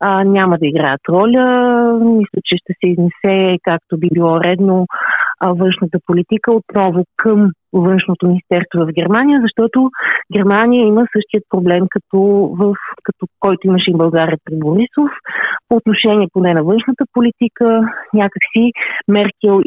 а, 0.00 0.24
няма 0.24 0.58
да 0.58 0.66
играят 0.66 1.00
роля. 1.08 1.44
Мисля, 2.04 2.40
че 2.44 2.56
ще 2.56 2.72
се 2.72 2.90
изнесе, 2.90 3.58
както 3.62 3.98
би 3.98 4.08
било 4.12 4.40
редно, 4.40 4.86
а, 5.40 5.52
външната 5.52 5.98
политика 6.06 6.52
отново 6.52 7.04
към 7.16 7.50
външното 7.72 8.26
министерство 8.26 8.80
в 8.80 8.92
Германия, 8.92 9.40
защото 9.42 9.90
Германия 10.36 10.86
има 10.86 11.06
същият 11.16 11.44
проблем, 11.50 11.86
като, 11.90 12.18
в, 12.58 12.74
като 13.02 13.26
който 13.40 13.66
имаше 13.66 13.90
и 13.90 13.96
България 13.96 14.38
при 14.44 14.54
Борисов. 14.56 15.10
По 15.68 15.76
отношение 15.76 16.28
поне 16.32 16.54
на 16.54 16.64
външната 16.64 17.04
политика, 17.12 17.82
някакси 18.14 18.72
Меркел 19.08 19.60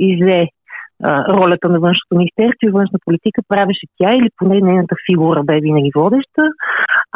ролята 1.29 1.69
на 1.69 1.79
външното 1.79 2.17
министерство 2.17 2.67
и 2.67 2.72
външна 2.72 3.00
политика 3.05 3.41
правеше 3.48 3.88
тя 3.98 4.13
или 4.13 4.29
поне 4.38 4.62
нейната 4.62 4.95
фигура 5.12 5.43
бе 5.43 5.60
винаги 5.62 5.91
водеща. 5.95 6.43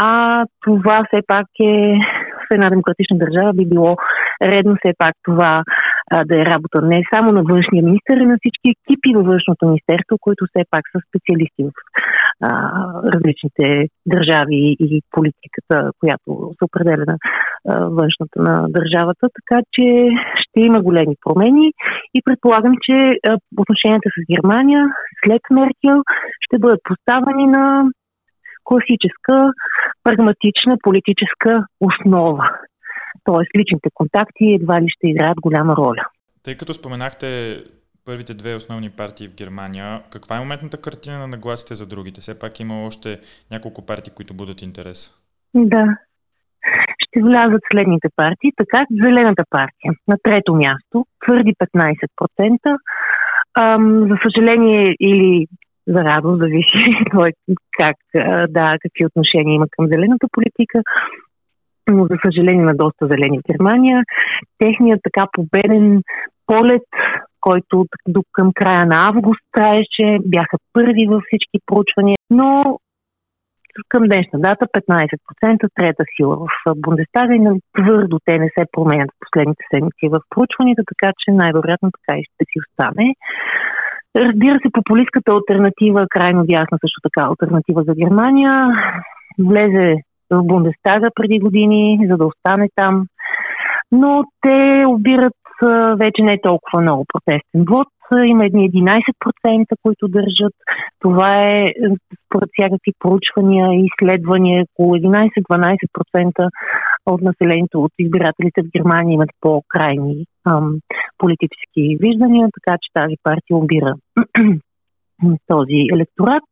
А 0.02 0.46
това 0.62 1.04
все 1.08 1.22
пак 1.28 1.48
е 1.60 2.00
в 2.48 2.54
една 2.54 2.70
демократична 2.70 3.18
държава 3.18 3.54
би 3.54 3.66
било 3.66 3.96
редно 4.44 4.76
все 4.76 4.94
пак 4.98 5.16
това 5.24 5.64
а, 6.12 6.26
да 6.26 6.42
е 6.42 6.46
работа 6.46 6.82
не 6.82 7.04
само 7.14 7.32
на 7.32 7.44
външния 7.44 7.84
министр, 7.84 8.14
а 8.14 8.26
на 8.26 8.38
всички 8.40 8.68
екипи 8.76 9.16
във 9.16 9.26
външното 9.26 9.68
министерство, 9.68 10.18
които 10.22 10.46
все 10.46 10.64
пак 10.72 10.84
са 10.92 11.00
специалисти 11.08 11.64
в 11.64 11.72
а, 12.44 12.50
различните 13.14 13.88
държави 14.06 14.76
и 14.80 15.02
политиката, 15.12 15.92
която 16.00 16.52
се 16.58 16.66
определя 16.66 17.04
на 17.08 17.18
външната 17.66 18.42
на 18.42 18.66
държавата. 18.70 19.28
Така 19.40 19.62
че 19.72 20.10
ще 20.36 20.60
има 20.60 20.82
големи 20.82 21.16
промени 21.26 21.72
и 22.14 22.22
предполагам, 22.26 22.74
че 22.82 22.96
отношенията 23.58 24.10
с 24.10 24.34
Германия 24.34 24.86
след 25.26 25.42
Меркел 25.52 26.04
ще 26.40 26.60
бъдат 26.60 26.80
поставени 26.84 27.48
на 27.48 27.90
класическа, 28.64 29.52
прагматична 30.04 30.78
политическа 30.84 31.66
основа. 31.80 32.46
Тоест 33.24 33.50
личните 33.58 33.90
контакти 33.94 34.46
едва 34.62 34.82
ли 34.82 34.86
ще 34.90 35.08
играят 35.08 35.42
голяма 35.42 35.76
роля. 35.76 36.06
Тъй 36.44 36.58
като 36.58 36.74
споменахте 36.74 37.58
първите 38.06 38.34
две 38.34 38.56
основни 38.56 38.90
партии 38.90 39.28
в 39.28 39.36
Германия, 39.36 40.02
каква 40.12 40.38
е 40.38 40.40
моментната 40.40 40.82
картина 40.82 41.20
на 41.20 41.28
нагласите 41.28 41.76
за 41.76 41.88
другите? 41.88 42.22
Все 42.22 42.40
пак 42.40 42.60
има 42.60 42.86
още 42.86 43.20
няколко 43.52 43.86
партии, 43.86 44.14
които 44.16 44.34
будат 44.34 44.62
интерес. 44.62 45.12
Да. 45.56 45.98
Ще 47.18 47.24
влязат 47.24 47.62
следните 47.72 48.08
партии. 48.16 48.52
Така, 48.58 48.86
Зелената 49.04 49.44
партия 49.50 49.92
на 50.08 50.18
трето 50.24 50.56
място, 50.56 51.06
твърди 51.26 51.54
15%. 51.54 52.78
Ам, 53.60 54.08
за 54.10 54.16
съжаление 54.24 54.96
или 55.00 55.46
за 55.88 56.00
радост, 56.04 56.40
зависи 56.40 56.84
как, 57.80 57.96
да, 58.50 58.78
какви 58.82 59.06
отношения 59.06 59.56
има 59.56 59.66
към 59.72 59.88
зелената 59.88 60.28
политика 60.32 60.82
но 61.90 62.06
за 62.06 62.16
съжаление 62.26 62.66
на 62.66 62.76
доста 62.76 63.08
зелени 63.08 63.40
в 63.40 63.52
Германия. 63.52 64.04
Техният 64.58 65.00
така 65.04 65.28
победен 65.32 66.02
полет, 66.46 66.88
който 67.42 67.86
до 68.08 68.24
към 68.32 68.52
края 68.56 68.86
на 68.86 69.08
август 69.08 69.42
траеше, 69.52 70.18
бяха 70.26 70.58
първи 70.74 71.08
във 71.10 71.24
всички 71.28 71.60
проучвания, 71.66 72.18
но 72.30 72.80
към 73.90 74.04
днешна 74.04 74.40
дата 74.40 74.66
15% 74.68 75.70
трета 75.76 76.04
сила 76.16 76.38
в 76.38 76.76
Бундестага 76.76 77.36
и 77.36 77.62
твърдо 77.78 78.18
те 78.26 78.40
не 78.40 78.50
се 78.60 78.66
променят 78.72 79.10
в 79.12 79.20
последните 79.26 79.64
седмици 79.74 80.14
в 80.14 80.20
проучванията, 80.30 80.84
така 80.92 81.14
че 81.20 81.32
най-вероятно 81.32 81.90
така 81.92 82.20
и 82.20 82.24
ще 82.24 82.44
си 82.50 82.58
остане. 82.64 83.16
Разбира 84.16 84.56
се, 84.60 84.72
популистската 84.74 85.32
альтернатива, 85.32 86.08
крайно 86.10 86.46
дясна 86.46 86.78
също 86.82 87.00
така 87.04 87.28
альтернатива 87.30 87.84
за 87.84 87.94
Германия, 87.94 88.68
влезе 89.40 89.96
в 90.32 90.44
Бундестага 90.44 91.10
преди 91.16 91.40
години, 91.40 92.08
за 92.10 92.18
да 92.18 92.26
остане 92.26 92.68
там. 92.76 93.06
Но 93.92 94.24
те 94.42 94.86
обират 94.88 95.34
вече 95.98 96.22
не 96.22 96.42
толкова 96.42 96.82
много 96.82 97.06
протестен 97.14 97.66
вод. 97.70 97.88
Има 98.26 98.46
едни 98.46 98.72
11%, 98.72 99.66
които 99.84 100.08
държат. 100.08 100.54
Това 101.00 101.42
е 101.42 101.66
според 102.26 102.50
всякакви 102.54 102.92
проучвания 103.00 103.74
и 103.74 103.86
изследвания. 103.86 104.66
Около 104.74 104.96
11-12% 104.96 106.50
от 107.06 107.22
населението, 107.22 107.84
от 107.84 107.92
избирателите 108.00 108.62
в 108.62 108.72
Германия 108.76 109.14
имат 109.14 109.30
по-крайни 109.42 110.26
ам, 110.50 110.80
политически 111.18 111.98
виждания, 112.00 112.48
така 112.54 112.78
че 112.82 112.94
тази 112.94 113.16
партия 113.24 113.58
обира 113.58 113.96
този 115.48 115.88
електорат. 115.94 116.44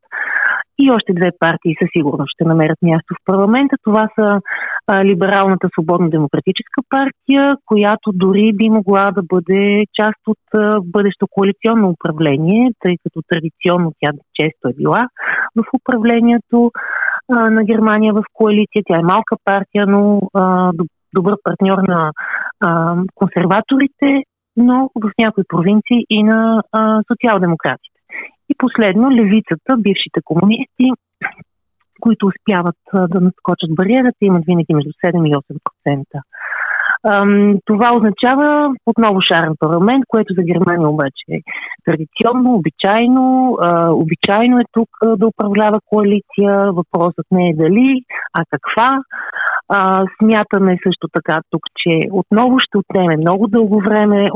И 0.79 0.91
още 0.91 1.13
две 1.13 1.32
партии 1.39 1.75
със 1.82 1.89
сигурност 1.98 2.32
ще 2.34 2.46
намерят 2.46 2.82
място 2.82 3.13
в 3.13 3.25
парламента. 3.25 3.75
Това 3.84 4.10
са 4.15 4.41
а, 4.88 5.05
Либералната 5.05 5.70
свободно-демократическа 5.74 6.82
партия, 6.89 7.55
която 7.65 8.12
дори 8.13 8.51
би 8.53 8.70
могла 8.70 9.12
да 9.12 9.22
бъде 9.24 9.86
част 9.94 10.20
от 10.27 10.38
а, 10.53 10.79
бъдещо 10.84 11.27
коалиционно 11.32 11.89
управление, 11.89 12.72
тъй 12.79 12.96
като 13.03 13.22
традиционно 13.27 13.91
тя 14.00 14.12
често 14.34 14.67
е 14.67 14.74
била 14.74 15.08
в 15.55 15.63
управлението 15.74 16.72
а, 17.32 17.50
на 17.50 17.63
Германия 17.63 18.13
в 18.13 18.24
коалиция. 18.34 18.84
Тя 18.86 19.00
е 19.00 19.03
малка 19.03 19.36
партия, 19.46 19.88
но 19.88 20.22
а, 20.34 20.72
добър 21.15 21.36
партньор 21.44 21.77
на 21.77 22.12
а, 22.65 22.96
консерваторите, 23.15 24.24
но 24.58 24.89
в 24.96 25.12
някои 25.20 25.44
провинции 25.48 26.05
и 26.10 26.24
на 26.24 26.63
а, 26.72 27.01
социал-демократите. 27.12 27.95
И 28.50 28.56
последно, 28.58 29.12
левицата, 29.12 29.78
бившите 29.78 30.20
комунисти, 30.24 30.92
които 32.02 32.28
успяват 32.28 32.75
да 32.94 33.22
надскочат 33.22 33.75
бариерата, 33.75 34.18
имат 34.22 34.44
винаги 34.48 34.74
между 34.74 34.90
7 35.06 35.28
и 35.30 35.34
8%. 35.34 36.04
Това 37.66 37.96
означава 37.96 38.74
отново 38.86 39.22
шарен 39.22 39.54
парламент, 39.60 40.04
което 40.08 40.34
за 40.34 40.44
Германия 40.44 40.90
обаче 40.90 41.25
е 41.30 41.40
традиционно, 41.86 42.54
обичайно. 42.54 43.58
Обичайно 43.90 44.60
е 44.60 44.64
тук 44.72 44.90
да 45.18 45.28
управлява 45.28 45.80
коалиция. 45.86 46.72
Въпросът 46.72 47.25
не 47.32 47.50
е 47.50 47.56
дали, 47.56 48.02
а 48.34 48.44
каква. 48.50 49.02
Смятаме 50.20 50.78
също 50.88 51.08
така 51.14 51.42
тук, 51.50 51.62
че 51.75 52.00
отново 52.12 52.60
ще 52.60 52.78
отнеме 52.78 53.18
много 53.18 53.48
дълго 53.48 53.82
време 53.82 54.30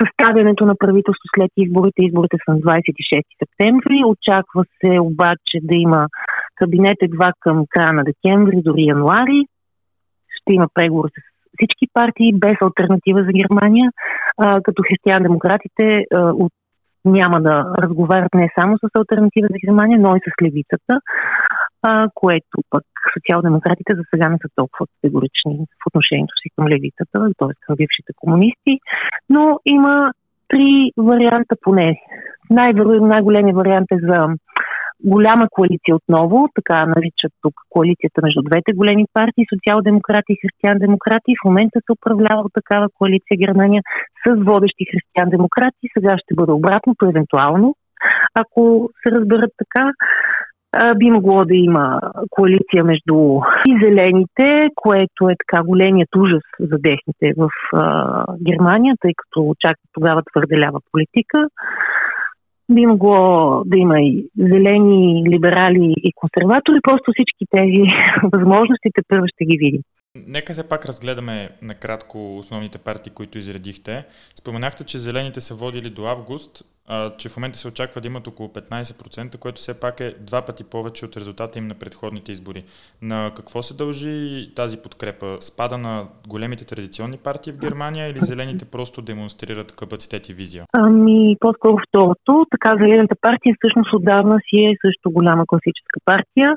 съставянето 0.00 0.66
на 0.66 0.74
правителство 0.76 1.24
след 1.36 1.50
изборите. 1.56 2.02
Изборите 2.02 2.36
са 2.44 2.52
на 2.52 2.58
26 2.60 3.22
септември. 3.38 4.04
Очаква 4.06 4.64
се 4.64 5.00
обаче 5.00 5.56
да 5.62 5.76
има 5.76 6.06
кабинет 6.56 6.96
едва 7.02 7.32
към 7.40 7.64
края 7.70 7.92
на 7.92 8.04
декември, 8.04 8.62
дори 8.64 8.82
януари. 8.82 9.46
Ще 10.40 10.52
има 10.52 10.68
преговори 10.74 11.10
с 11.10 11.34
всички 11.56 11.86
партии 11.92 12.38
без 12.38 12.56
альтернатива 12.62 13.20
за 13.24 13.32
Германия, 13.32 13.90
а, 14.38 14.60
като 14.62 14.82
християн-демократите 14.82 16.04
а, 16.14 16.18
от 16.32 16.52
няма 17.04 17.40
да 17.40 17.74
разговарят 17.78 18.34
не 18.34 18.50
само 18.58 18.78
с 18.78 18.88
альтернатива 18.98 19.48
за 19.50 19.58
Германия, 19.66 19.98
но 19.98 20.16
и 20.16 20.20
с 20.20 20.42
левицата 20.42 21.00
което 22.14 22.56
пък 22.70 22.84
социал-демократите 23.14 23.92
за 23.94 24.02
сега 24.10 24.28
не 24.28 24.38
са 24.42 24.48
толкова 24.54 24.86
категорични 24.86 25.54
в 25.80 25.86
отношението 25.86 26.34
си 26.42 26.48
към 26.56 26.68
левицата, 26.68 27.18
т.е. 27.38 27.54
към 27.66 27.76
бившите 27.76 28.12
комунисти, 28.16 28.74
но 29.30 29.58
има 29.64 30.12
три 30.48 30.90
варианта 30.96 31.54
поне. 31.60 32.00
Най- 32.50 32.72
най-големият 33.12 33.56
вариант 33.56 33.86
е 33.92 33.98
за 33.98 34.28
голяма 35.04 35.46
коалиция 35.50 35.96
отново, 35.96 36.48
така 36.54 36.86
наричат 36.86 37.32
тук 37.42 37.54
коалицията 37.70 38.20
между 38.22 38.42
двете 38.42 38.72
големи 38.72 39.04
партии, 39.12 39.50
социал-демократи 39.54 40.32
и 40.32 40.40
християн-демократи. 40.42 41.38
В 41.40 41.44
момента 41.44 41.78
се 41.86 41.92
управлява 41.92 42.40
от 42.42 42.52
такава 42.54 42.86
коалиция 42.98 43.36
Германия 43.44 43.82
с 44.26 44.44
водещи 44.44 44.84
християн-демократи. 44.90 45.86
Сега 45.98 46.16
ще 46.18 46.34
бъде 46.34 46.52
обратното, 46.52 47.06
евентуално, 47.06 47.74
ако 48.34 48.90
се 49.02 49.14
разберат 49.16 49.52
така 49.58 49.92
би 50.96 51.10
могло 51.10 51.44
да 51.44 51.54
има 51.54 52.00
коалиция 52.30 52.84
между 52.84 53.40
и 53.66 53.78
зелените, 53.84 54.68
което 54.74 55.28
е 55.28 55.36
така 55.46 55.62
големият 55.62 56.16
ужас 56.16 56.42
за 56.60 56.76
десните 56.78 57.32
в 57.36 57.48
Германия, 58.46 58.94
тъй 59.00 59.12
като 59.16 59.48
очаква 59.48 59.84
тогава 59.92 60.22
твърделява 60.32 60.80
политика. 60.92 61.48
Би 62.70 62.86
могло 62.86 63.62
да 63.66 63.78
има 63.78 64.00
и 64.00 64.26
зелени, 64.38 65.24
либерали 65.30 65.94
и 65.96 66.12
консерватори. 66.14 66.78
Просто 66.82 67.12
всички 67.14 67.44
тези 67.50 67.82
възможностите 68.32 69.00
първо 69.08 69.26
ще 69.34 69.44
ги 69.44 69.56
видим. 69.58 69.80
Нека 70.28 70.52
все 70.52 70.68
пак 70.68 70.86
разгледаме 70.86 71.48
накратко 71.62 72.38
основните 72.38 72.78
партии, 72.78 73.12
които 73.14 73.38
изредихте. 73.38 74.04
Споменахте, 74.40 74.84
че 74.84 74.98
зелените 74.98 75.40
са 75.40 75.54
водили 75.54 75.90
до 75.90 76.06
август 76.06 76.73
че 77.18 77.28
в 77.28 77.36
момента 77.36 77.58
се 77.58 77.68
очаква 77.68 78.00
да 78.00 78.06
имат 78.06 78.26
около 78.26 78.48
15%, 78.48 79.38
което 79.38 79.60
все 79.60 79.80
пак 79.80 80.00
е 80.00 80.14
два 80.20 80.42
пъти 80.42 80.64
повече 80.64 81.04
от 81.04 81.16
резултата 81.16 81.58
им 81.58 81.66
на 81.66 81.74
предходните 81.74 82.32
избори. 82.32 82.64
На 83.02 83.30
какво 83.36 83.62
се 83.62 83.76
дължи 83.76 84.50
тази 84.56 84.82
подкрепа? 84.82 85.36
Спада 85.40 85.78
на 85.78 86.04
големите 86.28 86.66
традиционни 86.66 87.16
партии 87.16 87.52
в 87.52 87.58
Германия 87.58 88.08
или 88.08 88.18
зелените 88.20 88.64
просто 88.64 89.02
демонстрират 89.02 89.76
капацитет 89.76 90.28
и 90.28 90.34
визия? 90.34 90.64
Ами, 90.72 91.36
по-скоро 91.40 91.76
второто. 91.88 92.46
Така, 92.50 92.76
Зелената 92.80 93.14
партия 93.20 93.54
всъщност 93.58 93.92
отдавна 93.92 94.38
си 94.48 94.56
е 94.64 94.76
също 94.86 95.10
голяма 95.10 95.44
класическа 95.46 96.00
партия. 96.04 96.56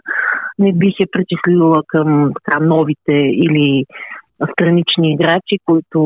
Не 0.59 0.73
бих 0.73 0.93
я 0.99 1.07
причислила 1.11 1.81
към 1.87 2.31
така, 2.33 2.59
новите 2.59 3.13
или 3.13 3.85
странични 4.51 5.13
играчи, 5.13 5.55
които 5.65 5.99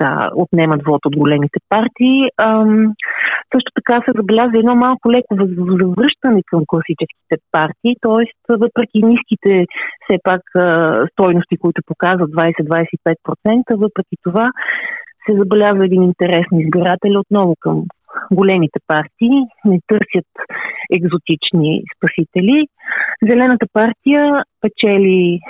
да, 0.00 0.30
отнемат 0.34 0.82
вод 0.86 1.06
от 1.06 1.16
големите 1.16 1.58
партии. 1.68 2.28
Ам, 2.42 2.92
също 3.54 3.70
така 3.74 4.02
се 4.04 4.12
забелязва 4.16 4.58
едно 4.58 4.74
малко 4.74 5.12
леко 5.12 5.34
завръщане 5.80 6.42
към 6.46 6.62
класическите 6.66 7.36
партии, 7.52 7.96
т.е. 8.02 8.24
въпреки 8.48 8.98
ниските 9.02 9.66
все 10.02 10.16
пак 10.22 10.42
стойности, 11.12 11.56
които 11.56 11.82
показват 11.86 12.30
20-25%, 12.30 13.76
въпреки 13.76 14.16
това 14.22 14.52
се 15.26 15.36
забелязва 15.38 15.84
един 15.84 16.02
интерес 16.02 16.46
на 16.52 16.62
избиратели 16.62 17.18
отново 17.18 17.54
към 17.60 17.84
големите 18.32 18.78
партии, 18.86 19.36
не 19.64 19.80
търсят 19.86 20.30
екзотични 20.96 21.82
спасители. 21.96 22.66
Зелената 23.28 23.66
партия 23.72 24.44
печели 24.60 25.40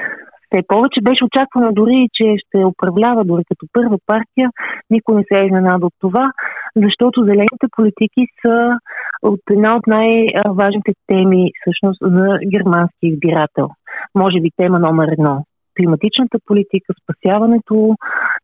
все 0.57 0.67
повече. 0.69 1.01
Беше 1.03 1.25
очаквано 1.25 1.73
дори, 1.73 2.09
че 2.15 2.35
ще 2.43 2.65
управлява 2.65 3.25
дори 3.25 3.43
като 3.49 3.67
първа 3.73 3.97
партия. 4.07 4.51
Никой 4.91 5.15
не 5.17 5.25
се 5.29 5.39
е 5.39 5.47
изненада 5.47 5.87
от 5.87 5.95
това, 6.01 6.33
защото 6.77 7.25
зелените 7.25 7.67
политики 7.77 8.23
са 8.43 8.79
от 9.23 9.41
една 9.51 9.77
от 9.77 9.87
най-важните 9.87 10.93
теми 11.07 11.51
всъщност 11.61 11.99
за 12.03 12.39
германски 12.53 13.03
избирател. 13.03 13.69
Може 14.15 14.41
би 14.41 14.51
тема 14.57 14.79
номер 14.79 15.09
едно 15.09 15.45
климатичната 15.81 16.39
политика, 16.47 16.95
спасяването 17.03 17.95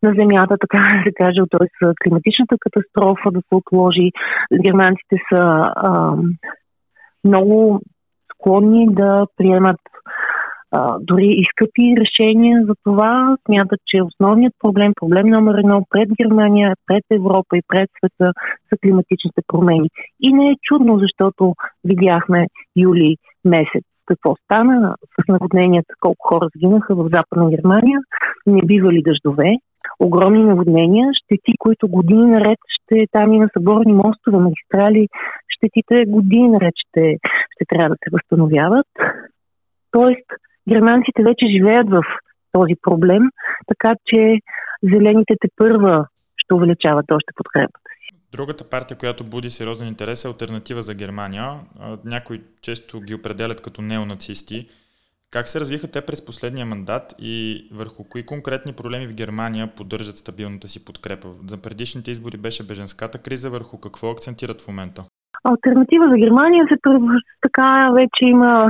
на 0.03 0.13
земята, 0.19 0.57
така 0.59 0.77
да 0.77 1.03
се 1.05 1.13
каже, 1.13 1.41
т.е. 1.51 1.67
климатичната 2.03 2.55
катастрофа 2.59 3.31
да 3.31 3.39
се 3.39 3.55
отложи. 3.55 4.11
Германците 4.63 5.15
са 5.29 5.73
а, 5.75 6.15
много 7.25 7.81
склонни 8.33 8.87
да 8.93 9.25
приемат 9.37 9.79
дори 10.99 11.27
и 11.27 11.43
скъпи 11.51 11.95
решения 11.97 12.65
за 12.65 12.73
това. 12.83 13.37
Смятат, 13.45 13.79
че 13.87 14.03
основният 14.03 14.53
проблем, 14.59 14.91
проблем 15.01 15.27
номер 15.27 15.55
едно 15.57 15.85
пред 15.89 16.09
Германия, 16.21 16.73
пред 16.87 17.03
Европа 17.11 17.57
и 17.57 17.61
пред 17.67 17.89
света 17.97 18.33
са 18.69 18.77
климатичните 18.81 19.41
промени. 19.47 19.89
И 20.19 20.33
не 20.33 20.49
е 20.49 20.55
чудно, 20.61 20.99
защото 20.99 21.53
видяхме 21.83 22.47
юли 22.75 23.15
месец 23.45 23.83
какво 24.05 24.35
стана 24.35 24.95
с 25.15 25.27
наводненията, 25.27 25.93
колко 25.99 26.27
хора 26.27 26.47
сгинаха 26.55 26.95
в 26.95 27.09
Западна 27.13 27.49
Германия, 27.49 27.99
не 28.47 28.61
бивали 28.65 29.01
дъждове, 29.05 29.51
огромни 29.99 30.43
наводнения, 30.43 31.09
щети, 31.13 31.57
които 31.59 31.87
години 31.87 32.31
наред 32.31 32.59
ще 32.67 33.05
там 33.11 33.33
има 33.33 33.49
съборни 33.53 33.93
мостове, 33.93 34.37
магистрали, 34.37 35.07
щетите 35.47 36.05
години 36.07 36.49
наред 36.49 36.73
ще, 36.75 37.17
ще 37.49 37.65
трябва 37.69 37.89
да 37.89 37.95
се 38.03 38.09
възстановяват. 38.11 38.87
Тоест, 39.91 40.25
германците 40.69 41.23
вече 41.23 41.45
живеят 41.57 41.89
в 41.89 42.01
този 42.51 42.73
проблем, 42.81 43.23
така 43.67 43.95
че 44.05 44.39
зелените 44.83 45.33
те 45.41 45.47
първа 45.55 46.07
ще 46.37 46.53
увеличават 46.53 47.05
още 47.11 47.31
подкрепата 47.35 47.89
си. 47.89 48.17
Другата 48.31 48.69
партия, 48.69 48.97
която 48.97 49.23
буди 49.23 49.49
сериозен 49.49 49.87
интерес 49.87 50.25
е 50.25 50.27
Альтернатива 50.27 50.81
за 50.81 50.93
Германия. 50.93 51.59
Някои 52.05 52.41
често 52.61 53.01
ги 53.01 53.15
определят 53.15 53.61
като 53.61 53.81
неонацисти. 53.81 54.67
Как 55.31 55.47
се 55.47 55.59
развиха 55.59 55.91
те 55.91 56.01
през 56.01 56.25
последния 56.25 56.65
мандат 56.65 57.15
и 57.19 57.67
върху 57.71 58.03
кои 58.09 58.25
конкретни 58.25 58.73
проблеми 58.73 59.07
в 59.07 59.13
Германия 59.13 59.67
поддържат 59.67 60.17
стабилната 60.17 60.67
си 60.67 60.85
подкрепа? 60.85 61.27
За 61.47 61.61
предишните 61.61 62.11
избори 62.11 62.37
беше 62.37 62.67
беженската 62.67 63.17
криза, 63.17 63.49
върху 63.49 63.79
какво 63.79 64.09
акцентират 64.09 64.61
в 64.61 64.67
момента? 64.67 65.03
Альтернатива 65.43 66.05
за 66.09 66.17
Германия 66.17 66.65
се 66.67 66.77
така 67.41 67.89
вече 67.93 68.21
има 68.21 68.69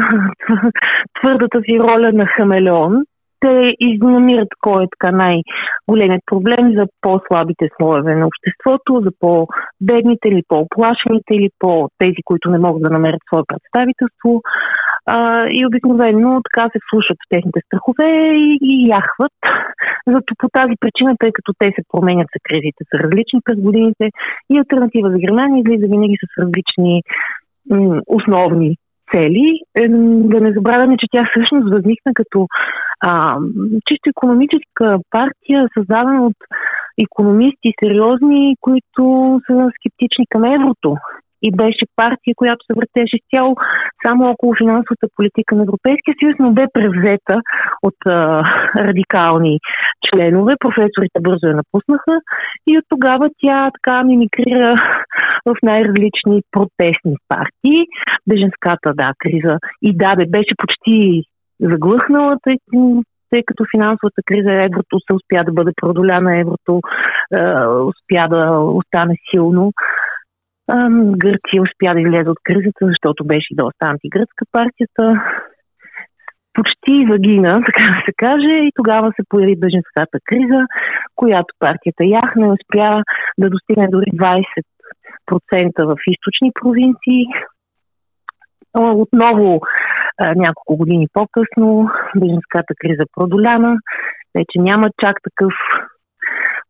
твърдата 1.22 1.62
си 1.62 1.80
роля 1.80 2.12
на 2.14 2.26
хамелеон. 2.26 3.04
Те 3.40 3.74
изнамират 3.80 4.48
кой 4.62 4.84
е 4.84 4.88
така 5.00 5.16
най-големият 5.16 6.22
проблем 6.26 6.74
за 6.76 6.86
по-слабите 7.02 7.70
слоеве 7.76 8.16
на 8.16 8.28
обществото, 8.28 9.02
за 9.04 9.12
по-бедните 9.20 10.28
или 10.28 10.42
по-оплашените 10.48 11.34
или 11.34 11.50
по-тези, 11.60 12.22
които 12.26 12.50
не 12.50 12.58
могат 12.58 12.82
да 12.82 12.90
намерят 12.90 13.22
свое 13.28 13.44
представителство. 13.48 14.42
А, 15.06 15.46
и 15.50 15.66
обикновено 15.66 16.42
така 16.44 16.70
се 16.70 16.80
слушат 16.90 17.18
в 17.20 17.30
техните 17.30 17.60
страхове 17.66 18.10
и, 18.36 18.58
и 18.62 18.88
яхват. 18.88 19.38
Зато 20.08 20.34
по 20.38 20.50
тази 20.50 20.74
причина, 20.80 21.16
тъй 21.20 21.32
като 21.32 21.52
те 21.60 21.68
се 21.76 21.84
променят 21.92 22.28
за 22.36 22.40
кризите, 22.44 22.84
са 22.90 22.98
различни 23.04 23.40
през 23.46 23.58
годините 23.60 24.10
и 24.50 24.58
альтернатива 24.58 25.12
за 25.12 25.18
Германия 25.18 25.60
излиза 25.60 25.88
винаги 25.88 26.18
с 26.24 26.42
различни 26.42 27.02
м- 27.70 28.02
основни 28.08 28.76
цели. 29.14 29.60
Е, 29.76 29.88
да 30.34 30.42
не 30.42 30.52
забравяме, 30.54 30.98
че 30.98 31.08
тя 31.12 31.26
всъщност 31.26 31.70
възникна 31.70 32.12
като 32.14 32.48
а, 33.00 33.38
чисто 33.88 34.10
економическа 34.10 34.98
партия, 35.10 35.68
създадена 35.74 36.26
от 36.26 36.38
економисти 37.04 37.74
сериозни, 37.84 38.56
които 38.62 39.04
са 39.48 39.70
скептични 39.76 40.26
към 40.30 40.44
еврото 40.44 40.96
и 41.44 41.52
беше 41.52 41.86
партия, 41.96 42.34
която 42.36 42.66
се 42.66 42.74
въртеше 42.80 43.18
цяло 43.34 43.56
само 44.06 44.30
около 44.32 44.54
финансовата 44.56 45.08
политика 45.16 45.56
на 45.56 45.64
Европейския 45.64 46.16
съюз, 46.20 46.36
но 46.40 46.52
бе 46.52 46.66
превзета 46.74 47.42
от 47.84 48.00
а, 48.06 48.44
радикални 48.78 49.60
членове. 50.06 50.54
Професорите 50.60 51.20
бързо 51.22 51.48
я 51.48 51.56
напуснаха 51.56 52.16
и 52.68 52.78
от 52.78 52.86
тогава 52.90 53.30
тя 53.42 53.72
така 53.74 54.04
мимикрира 54.04 54.76
в 55.46 55.56
най-различни 55.64 56.42
протестни 56.52 57.16
партии. 57.28 57.80
Беженската, 58.28 58.94
да, 58.94 59.14
криза. 59.20 59.58
И 59.82 59.98
да, 59.98 60.16
бе, 60.16 60.26
беше 60.26 60.54
почти 60.58 61.24
заглъхнала, 61.60 62.38
тъй, 62.44 62.56
тъй 63.30 63.44
като 63.46 63.66
финансовата 63.76 64.22
криза 64.26 64.52
еврото 64.52 65.00
се 65.00 65.14
успя 65.14 65.44
да 65.44 65.52
бъде 65.52 65.72
преодоляна, 65.82 66.40
еврото 66.40 66.82
е, 67.34 67.40
успя 67.92 68.28
да 68.30 68.60
остане 68.60 69.16
силно. 69.32 69.72
Гърция 71.18 71.62
успя 71.62 71.94
да 71.94 72.02
излезе 72.02 72.30
от 72.30 72.38
кризата, 72.44 72.82
защото 72.82 73.26
беше 73.26 73.56
доста 73.56 73.86
антигръцка 73.86 74.46
партията. 74.52 75.22
Почти 76.54 77.08
загина, 77.12 77.62
така 77.66 77.84
да 77.84 78.02
се 78.06 78.14
каже, 78.18 78.54
и 78.68 78.72
тогава 78.76 79.12
се 79.16 79.24
появи 79.30 79.56
бъженската 79.60 80.18
криза, 80.26 80.62
която 81.16 81.54
партията 81.60 82.06
яхне 82.06 82.52
успя 82.52 83.04
да 83.38 83.50
достигне 83.50 83.88
дори 83.88 84.06
20% 84.06 85.86
в 85.86 85.96
източни 86.08 86.52
провинции. 86.62 87.26
Отново 88.78 89.62
няколко 90.36 90.78
години 90.78 91.08
по-късно 91.14 91.90
беженската 92.16 92.74
криза 92.80 93.04
продоляна, 93.16 93.78
вече 94.36 94.60
няма 94.60 94.90
чак 95.02 95.18
такъв 95.24 95.54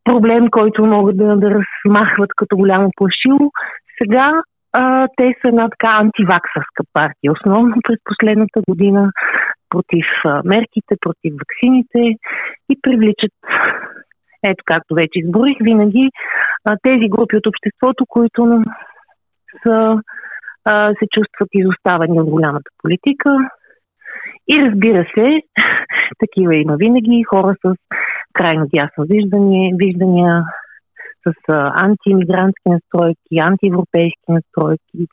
проблем, 0.04 0.50
който 0.50 0.86
могат 0.86 1.16
да, 1.16 1.36
да 1.36 1.50
размахват 1.50 2.30
като 2.36 2.56
голямо 2.56 2.90
плашило. 2.96 3.50
Сега 4.02 4.42
а, 4.72 5.08
те 5.16 5.34
са 5.40 5.48
една 5.48 5.68
така 5.68 5.88
антиваксърска 5.88 6.82
партия, 6.92 7.32
основно 7.32 7.76
през 7.84 7.98
последната 8.04 8.60
година 8.68 9.10
против 9.70 10.06
мерките, 10.44 10.94
против 11.00 11.34
вакцините 11.40 12.18
и 12.72 12.78
привличат, 12.82 13.32
ето 14.42 14.62
както 14.64 14.94
вече 14.94 15.18
изборих, 15.18 15.56
винаги 15.60 16.10
а, 16.64 16.76
тези 16.82 17.08
групи 17.08 17.36
от 17.36 17.46
обществото, 17.46 18.06
които 18.08 18.62
са 19.62 19.96
а, 20.64 20.94
се 20.94 21.06
чувстват 21.14 21.48
изоставени 21.52 22.20
от 22.20 22.30
голямата 22.30 22.70
политика. 22.82 23.36
И 24.48 24.62
разбира 24.62 25.04
се, 25.14 25.40
такива 26.18 26.56
има 26.56 26.76
винаги 26.76 27.24
хора 27.30 27.54
с 27.64 27.74
крайно 28.32 28.66
дясно 28.74 29.04
виждане, 29.04 29.70
виждания, 29.74 30.42
с 31.26 31.32
антиимигрантски 31.86 32.66
настройки, 32.66 33.38
антиевропейски 33.42 34.28
настройки. 34.28 35.06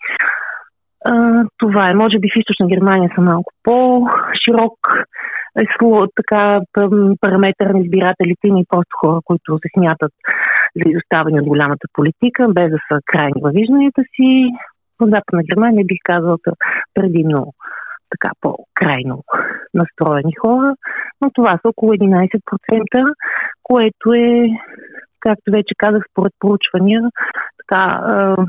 Това 1.57 1.89
е. 1.89 1.93
Може 1.93 2.19
би 2.19 2.27
в 2.29 2.39
източна 2.39 2.67
Германия 2.67 3.11
са 3.15 3.21
малко 3.21 3.53
по-широк 3.63 4.77
е, 5.59 5.65
така, 6.15 6.59
параметър 7.21 7.65
на 7.65 7.79
избирателите 7.79 8.47
и 8.47 8.65
просто 8.69 8.97
хора, 8.99 9.19
които 9.25 9.57
се 9.57 9.69
смятат 9.77 10.11
за 10.75 10.89
изоставени 10.91 11.39
от 11.39 11.47
голямата 11.47 11.87
политика, 11.93 12.47
без 12.49 12.71
да 12.71 12.77
са 12.91 12.99
крайни 13.05 13.41
във 13.41 13.53
вижданията 13.53 14.01
си. 14.15 14.49
В 14.99 15.05
Западна 15.05 15.43
Германия 15.51 15.85
бих 15.85 15.97
казала 16.03 16.37
предимно 16.93 17.53
така 18.09 18.31
по-крайно 18.41 19.23
настроени 19.73 20.33
хора, 20.41 20.75
но 21.21 21.31
това 21.33 21.59
са 21.61 21.69
около 21.69 21.93
11%, 21.93 23.13
което 23.63 24.13
е, 24.13 24.49
както 25.21 25.51
вече 25.51 25.73
казах, 25.77 26.03
според 26.11 26.33
проучвания, 26.39 27.01
така, 27.57 27.83
е, 28.11 28.41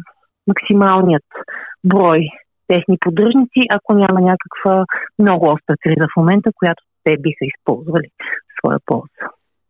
максималният 0.46 1.24
брой 1.84 2.28
техни 2.66 2.98
поддръжници, 3.00 3.60
ако 3.70 3.94
няма 3.94 4.20
някаква 4.20 4.84
много 5.18 5.46
остра 5.46 5.74
криза 5.82 6.06
в 6.12 6.16
момента, 6.16 6.50
която 6.56 6.84
те 7.04 7.16
биха 7.16 7.44
използвали 7.44 8.08
в 8.20 8.58
своя 8.58 8.78
полза. 8.86 9.26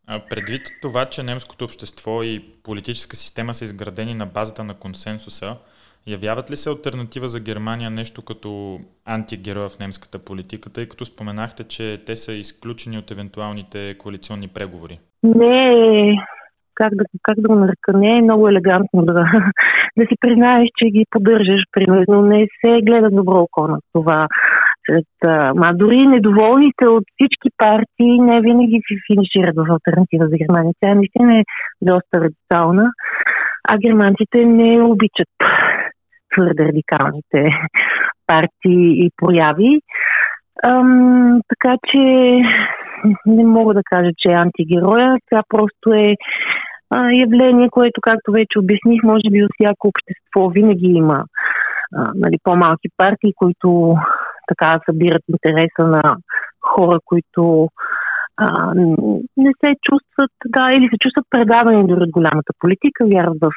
А 0.07 0.21
предвид 0.31 0.62
това, 0.83 1.05
че 1.07 1.23
немското 1.23 1.65
общество 1.65 2.23
и 2.23 2.45
политическа 2.65 3.17
система 3.17 3.55
са 3.55 3.65
изградени 3.65 4.15
на 4.15 4.27
базата 4.27 4.65
на 4.65 4.75
консенсуса, 4.75 5.57
Явяват 6.07 6.51
ли 6.51 6.57
се 6.57 6.71
альтернатива 6.71 7.29
за 7.29 7.41
Германия 7.41 7.91
нещо 7.91 8.23
като 8.23 8.81
антигероя 9.07 9.69
в 9.69 9.79
немската 9.79 10.19
политика, 10.19 10.71
тъй 10.71 10.88
като 10.88 11.05
споменахте, 11.05 11.65
че 11.65 12.05
те 12.07 12.17
са 12.17 12.33
изключени 12.33 12.99
от 12.99 13.11
евентуалните 13.11 13.95
коалиционни 13.99 14.49
преговори? 14.49 14.99
Не, 15.23 16.17
как 16.74 16.94
да, 16.94 17.04
как 17.22 17.40
да 17.40 17.48
го 17.48 17.54
нарека, 17.54 17.92
не 17.92 18.18
е 18.18 18.22
много 18.22 18.48
елегантно 18.48 19.02
да, 19.02 19.12
да 19.98 20.04
си 20.08 20.14
признаеш, 20.20 20.68
че 20.76 20.87
ги 20.87 21.04
поддържаш, 21.11 21.62
примерно. 21.72 22.22
Не 22.22 22.46
се 22.61 22.80
гледа 22.82 23.11
добро 23.11 23.38
око 23.38 23.68
на 23.68 23.78
това. 23.92 24.28
Сред, 24.87 25.06
ма 25.54 25.72
дори 25.74 26.06
недоволните 26.06 26.87
от 26.87 27.04
всички 27.14 27.48
партии 27.56 28.20
не 28.20 28.40
винаги 28.40 28.80
си 28.87 28.94
финишират 29.06 29.56
в 29.56 29.66
альтернатива 29.72 30.28
за 30.28 30.37
Германия. 30.37 30.72
Тя 30.80 30.94
наистина 30.94 31.38
е 31.38 31.44
доста 31.82 32.20
радикална, 32.20 32.90
а 33.68 33.78
германците 33.78 34.44
не 34.44 34.82
обичат 34.82 35.28
твърде 36.35 36.64
радикалните 36.64 37.50
партии 38.26 39.06
и 39.06 39.11
прояви. 39.16 39.80
Ам, 40.64 41.40
така 41.48 41.76
че 41.87 42.00
не 43.27 43.45
мога 43.45 43.75
да 43.75 43.83
кажа, 43.85 44.11
че 44.19 44.29
е 44.29 44.43
антигероя. 44.45 45.17
Това 45.31 45.43
просто 45.49 45.93
е 45.93 46.15
а, 46.91 47.11
явление, 47.12 47.69
което, 47.71 48.01
както 48.01 48.33
вече 48.33 48.59
обясних, 48.59 49.03
може 49.05 49.31
би 49.31 49.45
от 49.45 49.51
всяко 49.61 49.88
общество 49.88 50.49
винаги 50.49 50.87
има 50.87 51.25
а, 51.97 52.12
нали, 52.15 52.37
по-малки 52.43 52.88
партии, 52.97 53.33
които 53.37 53.95
така 54.49 54.81
събират 54.87 55.23
интереса 55.29 55.83
на 55.87 56.17
хора, 56.61 56.99
които 57.05 57.69
а, 58.37 58.75
не 59.37 59.53
се 59.65 59.75
чувстват, 59.83 60.33
да, 60.47 60.73
или 60.73 60.88
се 60.88 60.99
чувстват 60.99 61.27
предавани 61.31 61.87
дори 61.87 62.03
от 62.03 62.11
голямата 62.11 62.53
политика, 62.59 63.07
вярват 63.07 63.38
в 63.41 63.51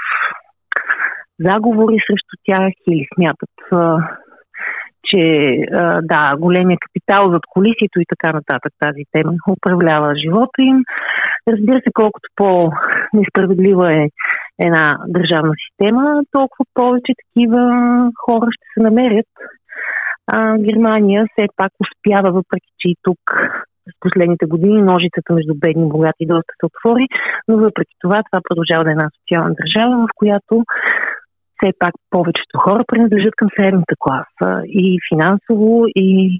заговори 1.39 1.97
срещу 2.07 2.35
тях 2.45 2.73
или 2.87 3.07
смятат, 3.15 3.55
че 5.05 5.21
да, 6.03 6.35
големия 6.39 6.77
капитал 6.81 7.31
зад 7.31 7.41
колисито 7.49 7.99
и 7.99 8.05
така 8.09 8.33
нататък 8.33 8.73
тази 8.79 9.03
тема 9.11 9.33
управлява 9.49 10.15
живота 10.15 10.61
им. 10.61 10.83
Разбира 11.47 11.81
се, 11.81 11.91
колкото 11.93 12.29
по-несправедлива 12.35 13.93
е 13.93 14.07
една 14.59 14.97
държавна 15.07 15.53
система, 15.67 16.21
толкова 16.31 16.65
повече 16.73 17.13
такива 17.23 17.61
хора 18.25 18.47
ще 18.51 18.65
се 18.73 18.83
намерят. 18.83 19.27
А, 20.27 20.57
Германия 20.57 21.25
все 21.31 21.47
пак 21.55 21.71
успява, 21.79 22.31
въпреки 22.31 22.71
че 22.79 22.89
и 22.89 22.95
тук 23.03 23.19
с 23.89 23.93
последните 23.99 24.45
години 24.45 24.81
ножицата 24.81 25.33
между 25.33 25.53
бедни 25.55 25.83
и 25.85 25.89
богати 25.89 26.25
доста 26.25 26.53
се 26.59 26.65
отвори, 26.65 27.05
но 27.47 27.57
въпреки 27.57 27.95
това 27.99 28.23
това 28.23 28.41
продължава 28.49 28.83
да 28.83 28.89
е 28.89 28.97
една 28.97 29.09
социална 29.19 29.55
държава, 29.59 30.05
в 30.05 30.09
която 30.15 30.63
все 31.55 31.73
пак 31.79 31.93
повечето 32.09 32.57
хора 32.57 32.83
принадлежат 32.87 33.35
към 33.37 33.49
средната 33.55 33.95
класа 33.99 34.61
и 34.65 34.99
финансово, 35.09 35.85
и 35.95 36.39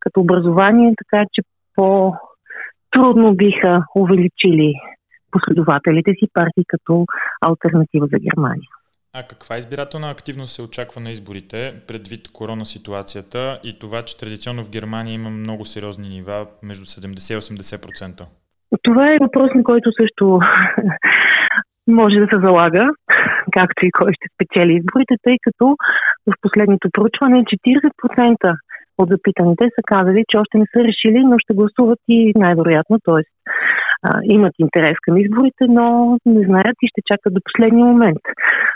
като 0.00 0.20
образование, 0.20 0.94
така 1.04 1.24
че 1.32 1.42
по-трудно 1.74 3.34
биха 3.34 3.84
увеличили 3.94 4.74
последователите 5.30 6.10
си 6.10 6.26
партии 6.32 6.64
като 6.68 7.06
альтернатива 7.40 8.06
за 8.12 8.18
Германия. 8.18 8.68
А 9.12 9.22
каква 9.22 9.56
избирателна 9.56 10.10
активност 10.10 10.54
се 10.54 10.62
очаква 10.62 11.00
на 11.00 11.10
изборите, 11.10 11.74
предвид 11.88 12.28
корона 12.32 12.66
ситуацията 12.66 13.60
и 13.64 13.78
това, 13.78 14.02
че 14.02 14.18
традиционно 14.18 14.64
в 14.64 14.70
Германия 14.70 15.14
има 15.14 15.30
много 15.30 15.64
сериозни 15.64 16.08
нива, 16.08 16.46
между 16.62 16.84
70 16.84 17.34
и 17.34 17.40
80%? 17.40 18.24
Това 18.82 19.14
е 19.14 19.18
въпрос, 19.20 19.50
на 19.54 19.62
който 19.62 19.90
също 20.00 20.40
може 21.86 22.16
да 22.16 22.26
се 22.26 22.40
залага, 22.42 22.90
както 23.52 23.86
и 23.86 23.90
кой 23.98 24.12
ще 24.12 24.26
спечели 24.34 24.72
изборите, 24.72 25.14
тъй 25.22 25.36
като 25.42 25.66
в 26.26 26.32
последното 26.42 26.88
проучване 26.92 27.44
40% 27.44 28.54
от 29.02 29.08
запитаните 29.14 29.64
са 29.76 29.82
казали, 29.94 30.20
че 30.28 30.38
още 30.42 30.58
не 30.58 30.66
са 30.72 30.80
решили, 30.88 31.20
но 31.24 31.36
ще 31.38 31.58
гласуват 31.58 32.00
и 32.08 32.32
най-вероятно, 32.44 32.96
т.е. 33.04 33.22
имат 34.36 34.54
интерес 34.58 34.96
към 35.02 35.14
изборите, 35.16 35.64
но 35.78 35.86
не 36.26 36.42
знаят 36.48 36.76
и 36.82 36.90
ще 36.92 37.00
чакат 37.08 37.34
до 37.34 37.40
последния 37.48 37.86
момент. 37.86 38.22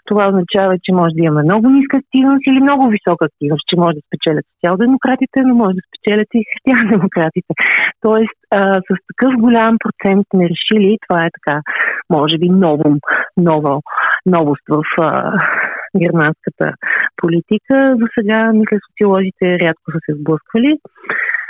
Това 0.08 0.22
означава, 0.28 0.74
че 0.84 0.98
може 1.00 1.12
да 1.16 1.24
имаме 1.24 1.42
много 1.42 1.66
ниска 1.68 1.96
активност 1.96 2.42
или 2.46 2.60
много 2.66 2.82
висока 2.94 3.22
активност, 3.24 3.68
че 3.68 3.80
може 3.82 3.94
да 3.98 4.06
спечелят 4.08 4.44
социал-демократите, 4.50 5.38
но 5.46 5.54
може 5.54 5.74
да 5.78 5.86
спечелят 5.88 6.28
и 6.34 6.46
християн-демократите. 6.50 7.52
Тоест, 8.06 8.38
а, 8.50 8.60
с 8.88 8.90
такъв 9.10 9.32
голям 9.44 9.74
процент 9.84 10.26
не 10.34 10.44
решили, 10.52 10.98
това 11.06 11.20
е 11.26 11.34
така, 11.38 11.56
може 12.10 12.38
би, 12.38 12.48
ново, 12.48 12.88
ново, 13.36 13.74
новост 14.26 14.62
в 14.68 14.82
а, 15.00 15.32
германската 16.02 16.72
политика. 17.16 17.96
За 18.00 18.06
сега, 18.18 18.52
мисля, 18.52 18.78
социолозите 18.90 19.58
рядко 19.58 19.92
са 19.92 19.98
се 20.06 20.12
сблъсквали. 20.20 20.78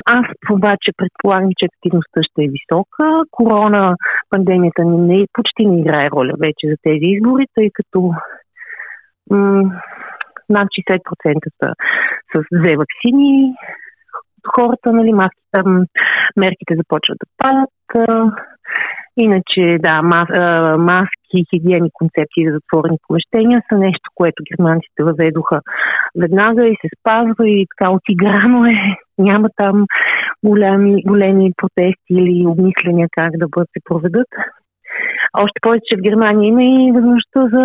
Аз 0.07 0.27
обаче 0.51 0.91
предполагам, 0.97 1.51
че 1.59 1.67
активността 1.67 2.21
ще 2.23 2.45
е 2.45 2.53
висока. 2.57 3.05
Корона, 3.31 3.97
пандемията 4.31 4.85
не, 4.85 5.27
почти 5.33 5.67
не 5.67 5.81
играе 5.81 6.11
роля 6.11 6.33
вече 6.39 6.69
за 6.69 6.77
тези 6.83 7.07
избори, 7.15 7.45
тъй 7.55 7.71
като 7.75 8.13
м- 9.31 9.81
над 10.49 10.69
60% 10.69 11.51
са 11.63 11.75
с 12.35 12.43
две 12.53 12.77
вакцини. 12.77 13.55
Хората, 14.55 14.93
нали, 14.93 15.13
маските, 15.13 15.61
мерките 16.37 16.75
започват 16.77 17.19
да 17.19 17.27
падат. 17.39 17.71
Иначе, 19.17 19.79
да, 19.81 20.03
мас, 20.03 20.29
маски, 20.79 21.45
хигиени 21.51 21.91
концепции 21.93 22.49
за 22.49 22.53
затворени 22.53 22.99
помещения 23.09 23.63
са 23.69 23.79
нещо, 23.79 24.11
което 24.15 24.43
германците 24.51 25.03
въведоха 25.03 25.61
веднага 26.19 26.67
и 26.69 26.77
се 26.81 26.89
спазва 26.99 27.49
и 27.49 27.67
така 27.71 27.91
отиграно 27.91 28.67
е. 28.67 28.97
Няма 29.19 29.49
там 29.57 29.87
големи, 30.45 31.03
големи 31.03 31.53
протести 31.57 32.11
или 32.11 32.47
обмисления 32.47 33.09
как 33.13 33.33
да 33.37 33.49
бъдат 33.49 33.69
се 33.69 33.81
проведат. 33.85 34.29
Още 35.39 35.59
повече, 35.63 35.83
че 35.91 35.97
в 35.97 36.03
Германия 36.03 36.49
има 36.49 36.65
и 36.65 36.93
възможността 36.95 37.41
за 37.53 37.65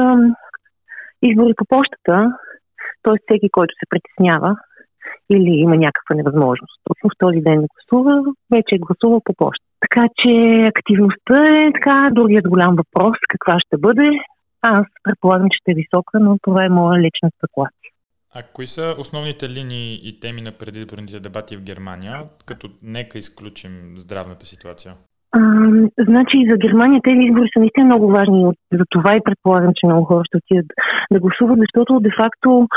избори 1.22 1.54
по 1.58 1.66
почтата, 1.66 2.32
т.е. 3.04 3.16
всеки, 3.24 3.50
който 3.52 3.74
се 3.80 3.90
притеснява 3.90 4.56
или 5.30 5.52
има 5.66 5.76
някаква 5.78 6.16
невъзможност 6.16 6.80
точно 6.84 7.10
в 7.10 7.20
този 7.20 7.42
ден 7.42 7.62
да 7.62 7.68
гласува, 7.74 8.24
вече 8.52 8.76
е 8.76 8.86
гласувал 8.86 9.22
по 9.26 9.34
почта. 9.34 9.69
Така 9.80 10.08
че 10.18 10.32
активността 10.76 11.38
е 11.68 11.72
така, 11.74 12.10
другият 12.12 12.50
голям 12.50 12.76
въпрос, 12.76 13.18
каква 13.30 13.60
ще 13.60 13.78
бъде. 13.78 14.10
Аз 14.62 14.86
предполагам, 15.04 15.50
че 15.50 15.58
ще 15.62 15.72
е 15.72 15.76
висока, 15.76 16.20
но 16.20 16.38
това 16.42 16.66
е 16.66 16.70
моя 16.70 17.00
лична 17.00 17.30
спекулация. 17.38 17.92
А 18.34 18.44
кои 18.54 18.68
са 18.68 18.96
основните 18.98 19.50
линии 19.50 20.00
и 20.04 20.20
теми 20.20 20.42
на 20.42 20.52
предизборните 20.52 21.20
дебати 21.20 21.58
в 21.58 21.64
Германия, 21.64 22.24
като 22.46 22.70
нека 22.84 23.18
изключим 23.18 23.94
здравната 23.96 24.46
ситуация? 24.46 24.94
Значи 26.10 26.38
за 26.50 26.58
Германия 26.58 27.02
тези 27.04 27.22
избори 27.22 27.50
са 27.54 27.60
наистина 27.60 27.86
много 27.86 28.08
важни. 28.08 28.52
За 28.80 28.84
това 28.90 29.16
и 29.16 29.26
предполагам, 29.26 29.72
че 29.76 29.88
много 29.88 30.06
хора 30.06 30.24
ще 30.26 30.38
отидат 30.38 30.66
да 31.12 31.20
гласуват, 31.20 31.60
защото 31.60 32.00
де-факто 32.00 32.68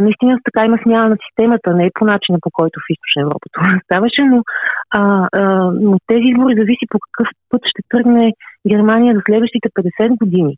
наистина 0.00 0.38
така 0.44 0.66
има 0.66 0.78
смяна 0.82 1.08
на 1.08 1.16
системата, 1.26 1.74
не 1.74 1.84
е 1.86 1.96
по 1.98 2.04
начина 2.04 2.38
по 2.42 2.50
който 2.52 2.80
в 2.80 2.90
Източна 2.90 3.22
Европа 3.22 3.46
това 3.52 3.80
ставаше, 3.84 4.22
но, 4.32 4.42
а, 4.90 5.28
а, 5.32 5.42
но 5.86 5.96
тези 6.06 6.26
избори 6.28 6.54
зависи 6.60 6.86
по 6.90 6.98
какъв 7.04 7.28
път 7.50 7.62
ще 7.66 7.82
тръгне 7.88 8.32
Германия 8.68 9.14
за 9.14 9.22
следващите 9.26 9.68
50 9.68 10.18
години. 10.18 10.54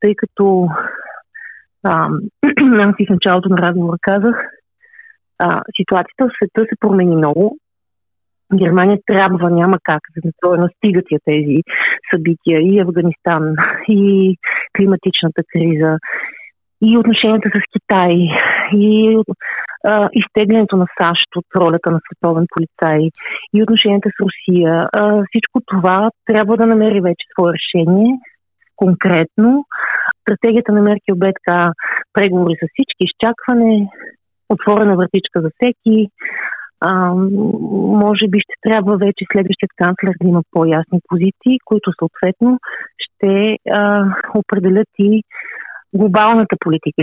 Тъй 0.00 0.14
като 0.14 0.68
аз 1.84 2.94
в 3.08 3.10
началото 3.10 3.48
на 3.48 3.58
разговора 3.58 3.96
казах, 4.02 4.36
а, 5.38 5.62
ситуацията 5.76 6.24
в 6.24 6.32
света 6.36 6.66
се 6.68 6.80
промени 6.80 7.16
много. 7.16 7.56
Германия 8.54 8.98
трябва, 9.06 9.50
няма 9.50 9.78
как, 9.82 10.00
за 10.16 10.30
да 10.42 10.56
настигат 10.56 11.04
я 11.10 11.18
тези 11.24 11.56
събития 12.14 12.60
и 12.60 12.80
Афганистан, 12.80 13.54
и 13.88 14.36
климатичната 14.76 15.42
криза, 15.52 15.98
и 16.82 16.98
отношенията 16.98 17.48
с 17.48 17.60
Китай, 17.72 18.28
и 18.72 19.16
а, 19.84 20.08
изтеглянето 20.12 20.76
на 20.76 20.86
САЩ 21.00 21.26
от 21.36 21.44
ролята 21.56 21.90
на 21.90 22.00
световен 22.06 22.46
полицай, 22.54 23.08
и 23.54 23.62
отношенията 23.62 24.08
с 24.08 24.20
Русия. 24.20 24.88
А, 24.92 25.22
всичко 25.28 25.60
това 25.66 26.10
трябва 26.26 26.56
да 26.56 26.66
намери 26.66 27.00
вече 27.00 27.26
свое 27.32 27.52
решение, 27.52 28.18
конкретно. 28.76 29.64
Стратегията 30.20 30.72
на 30.72 30.82
Меркел 30.82 31.16
бе 31.16 31.32
така 31.32 31.72
преговори 32.12 32.54
с 32.54 32.66
всички, 32.72 33.04
изчакване, 33.04 33.88
отворена 34.48 34.96
вратичка 34.96 35.40
за 35.40 35.50
всеки. 35.54 36.08
А, 36.80 37.14
може 38.04 38.28
би 38.28 38.40
ще 38.40 38.54
трябва 38.62 38.96
вече 38.96 39.24
следващият 39.32 39.72
канцлер 39.76 40.12
да 40.20 40.28
има 40.28 40.42
по-ясни 40.50 41.00
позиции, 41.08 41.58
които 41.64 41.90
съответно 41.98 42.58
ще 42.98 43.58
а, 43.70 44.04
определят 44.34 44.88
и 44.98 45.22
глобалната 45.94 46.56
политика. 46.60 47.02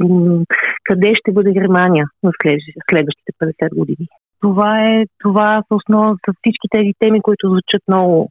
Къде 0.84 1.14
ще 1.14 1.32
бъде 1.32 1.52
Германия 1.52 2.06
в 2.22 2.32
следващите 2.90 3.32
50 3.42 3.78
години? 3.78 4.08
Това 4.40 4.80
е 4.80 5.04
това 5.18 5.62
са 5.68 5.74
основа 5.74 6.16
за 6.28 6.34
всички 6.38 6.68
тези 6.70 6.92
теми, 6.98 7.22
които 7.22 7.48
звучат 7.48 7.82
много 7.88 8.30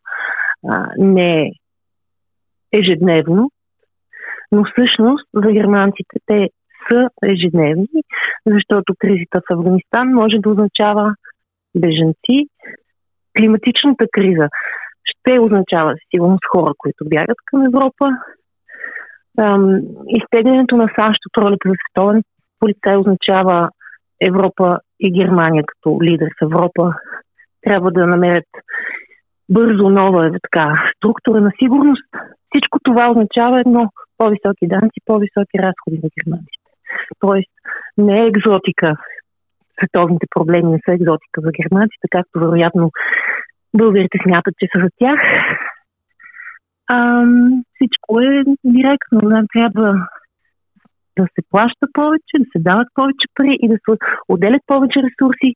а, 0.70 0.88
не 0.98 1.52
ежедневно, 2.72 3.52
но 4.52 4.64
всъщност 4.64 5.28
за 5.34 5.52
германците 5.52 6.18
те 6.26 6.50
са 6.90 7.10
ежедневни, 7.26 8.02
защото 8.46 8.94
кризата 9.00 9.42
в 9.42 9.54
Афганистан 9.54 10.08
може 10.14 10.38
да 10.38 10.50
означава 10.50 11.16
беженци. 11.76 12.48
Климатичната 13.38 14.06
криза 14.12 14.48
ще 15.04 15.40
означава 15.40 15.96
сигурност 16.16 16.46
хора, 16.52 16.74
които 16.78 17.06
бягат 17.06 17.38
към 17.46 17.66
Европа. 17.66 18.10
изтеглянето 20.08 20.76
на 20.78 20.88
САЩ 21.00 21.20
от 21.26 21.38
ролята 21.38 21.70
за 21.70 21.76
световен 21.76 22.24
полицай 22.60 22.96
означава 22.96 23.70
Европа 24.22 24.80
и 25.00 25.12
Германия 25.12 25.64
като 25.68 26.00
лидер 26.04 26.28
в 26.28 26.46
Европа 26.46 26.94
трябва 27.62 27.92
да 27.92 28.08
намерят 28.08 28.48
бързо 29.50 29.90
нова 29.90 30.32
така, 30.44 30.74
структура 30.96 31.42
на 31.42 31.52
сигурност. 31.64 32.10
Всичко 32.50 32.80
това 32.84 33.10
означава 33.12 33.60
едно 33.60 33.90
по-високи 34.18 34.68
данци, 34.68 35.00
по-високи 35.06 35.60
разходи 35.60 36.00
за 36.04 36.10
германците. 36.18 36.61
Тоест, 37.20 37.52
не 37.98 38.22
е 38.22 38.28
екзотика. 38.28 38.96
Световните 39.78 40.28
проблеми 40.36 40.72
не 40.72 40.80
са 40.86 40.94
екзотика 40.94 41.42
за 41.42 41.52
германците, 41.52 42.08
както 42.12 42.40
вероятно 42.40 42.92
българите 43.74 44.18
смятат, 44.24 44.54
че 44.60 44.68
са 44.76 44.82
за 44.84 44.90
тях. 45.00 45.20
А, 46.88 47.26
всичко 47.76 48.20
е 48.20 48.44
директно. 48.66 49.20
Нам 49.24 49.46
трябва 49.54 50.08
да 51.20 51.26
се 51.36 51.42
плаща 51.50 51.88
повече, 51.94 52.36
да 52.40 52.46
се 52.52 52.60
дават 52.60 52.88
повече 52.94 53.26
пари 53.36 53.58
и 53.62 53.68
да 53.70 53.76
се 53.76 53.98
отделят 54.28 54.62
повече 54.68 55.00
ресурси 55.00 55.50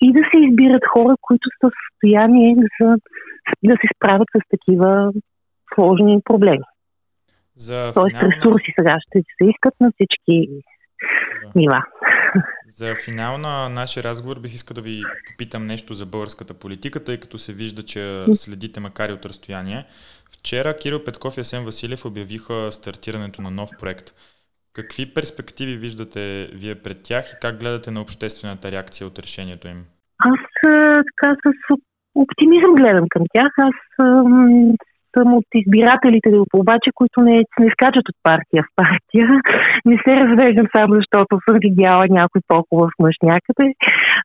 и 0.00 0.12
да 0.12 0.20
се 0.30 0.36
избират 0.40 0.84
хора, 0.92 1.14
които 1.20 1.48
са 1.60 1.70
в 1.70 1.72
състояние 1.84 2.56
са, 2.78 2.96
да 3.62 3.74
се 3.80 3.88
справят 3.96 4.28
с 4.36 4.40
такива 4.50 5.12
сложни 5.74 6.20
проблеми. 6.24 6.66
За 7.56 7.92
Тоест 7.94 8.18
финал... 8.18 8.30
ресурси 8.30 8.72
сега 8.78 8.96
ще 9.00 9.18
се 9.18 9.44
искат 9.50 9.74
на 9.80 9.90
всички 9.92 10.48
да. 11.42 11.50
нива. 11.54 11.84
За 12.68 12.94
финал 13.04 13.38
на 13.38 13.68
нашия 13.68 14.02
разговор 14.02 14.40
бих 14.40 14.54
искал 14.54 14.74
да 14.74 14.80
ви 14.80 15.02
попитам 15.30 15.66
нещо 15.66 15.94
за 15.94 16.06
българската 16.06 16.54
политика, 16.54 17.04
тъй 17.04 17.20
като 17.20 17.38
се 17.38 17.52
вижда, 17.52 17.82
че 17.82 18.24
следите 18.34 18.80
макар 18.80 19.08
и 19.08 19.12
от 19.12 19.26
разстояние. 19.26 19.84
Вчера 20.32 20.76
Кирил 20.76 21.04
Петков 21.04 21.36
и 21.36 21.40
Асен 21.40 21.64
Василев 21.64 22.04
обявиха 22.04 22.72
стартирането 22.72 23.42
на 23.42 23.50
нов 23.50 23.70
проект. 23.80 24.10
Какви 24.72 25.14
перспективи 25.14 25.76
виждате 25.76 26.50
вие 26.54 26.74
пред 26.74 27.02
тях 27.02 27.32
и 27.32 27.40
как 27.40 27.60
гледате 27.60 27.90
на 27.90 28.00
обществената 28.00 28.72
реакция 28.72 29.06
от 29.06 29.18
решението 29.18 29.68
им? 29.68 29.84
Аз 30.18 30.40
така 30.62 31.36
с 31.44 31.76
оптимизъм 32.14 32.74
гледам 32.74 33.06
към 33.10 33.22
тях. 33.34 33.52
Аз 33.58 33.74
съм 35.16 35.34
от 35.34 35.44
избирателите, 35.54 36.28
обаче, 36.54 36.90
които 36.94 37.20
не, 37.20 37.36
не 37.60 37.70
скачат 37.72 38.08
от 38.08 38.16
партия 38.22 38.62
в 38.62 38.72
партия. 38.76 39.28
Не 39.84 39.96
се 40.04 40.10
развеждам 40.20 40.66
само 40.76 40.94
защото 40.94 41.38
съм 41.48 41.56
видяла 41.60 42.06
някой 42.10 42.40
по-хубав 42.48 42.90
мъж 42.98 43.14
някъде. 43.22 43.74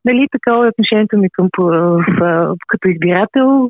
Нали, 0.06 0.28
такова 0.32 0.65
е 0.65 0.69
отношението 0.69 1.17
ми 1.17 1.30
към, 1.30 1.47
в, 1.58 2.04
в, 2.19 2.56
като 2.67 2.89
избирател. 2.89 3.69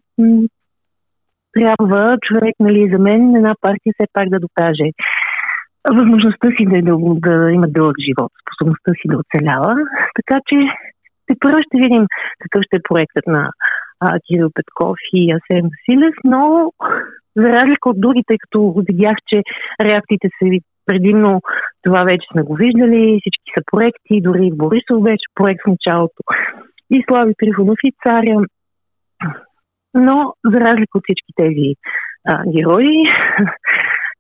Трябва 1.54 2.18
човек, 2.22 2.56
нали, 2.60 2.90
за 2.92 3.00
мен, 3.00 3.36
една 3.36 3.54
партия 3.62 3.94
все 3.94 4.06
пак 4.14 4.30
да 4.30 4.40
докаже 4.40 4.88
възможността 5.94 6.48
си 6.58 6.64
да, 6.66 6.82
да, 6.82 6.96
да 7.26 7.52
има 7.52 7.68
дълъг 7.68 7.96
живот, 8.08 8.32
способността 8.44 8.92
си 8.94 9.06
да 9.12 9.18
оцелява. 9.24 9.76
Така 10.16 10.40
че 10.48 10.58
те 11.28 11.34
първо 11.40 11.60
ще 11.62 11.78
видим 11.84 12.06
какъв 12.40 12.62
ще 12.64 12.76
е 12.78 12.88
проектът 12.90 13.28
на 13.28 13.52
а, 14.00 14.20
Кирил 14.20 14.50
Петков 14.54 14.98
и 15.14 15.32
Асен 15.32 15.70
Василев, 15.72 16.16
но 16.24 16.72
за 17.36 17.44
разлика 17.44 17.90
от 17.90 18.02
другите, 18.02 18.38
като 18.40 18.84
видях, 18.88 19.18
че 19.28 19.42
реакциите 19.82 20.28
са 20.40 20.60
предимно 20.86 21.42
това 21.84 22.04
вече 22.04 22.28
сме 22.32 22.42
го 22.42 22.56
виждали, 22.56 23.20
всички 23.22 23.52
са 23.58 23.64
проекти, 23.72 24.22
дори 24.22 24.50
Борисов 24.54 25.04
беше 25.04 25.34
проект 25.36 25.62
в 25.64 25.70
началото. 25.70 26.22
И 26.92 27.04
Слави 27.08 27.34
Трифонов 27.38 27.78
и 27.84 27.92
Царя. 28.04 28.40
Но 29.94 30.34
за 30.46 30.60
разлика 30.60 30.98
от 30.98 31.04
всички 31.04 31.32
тези 31.36 31.74
а, 32.28 32.44
герои, 32.56 32.96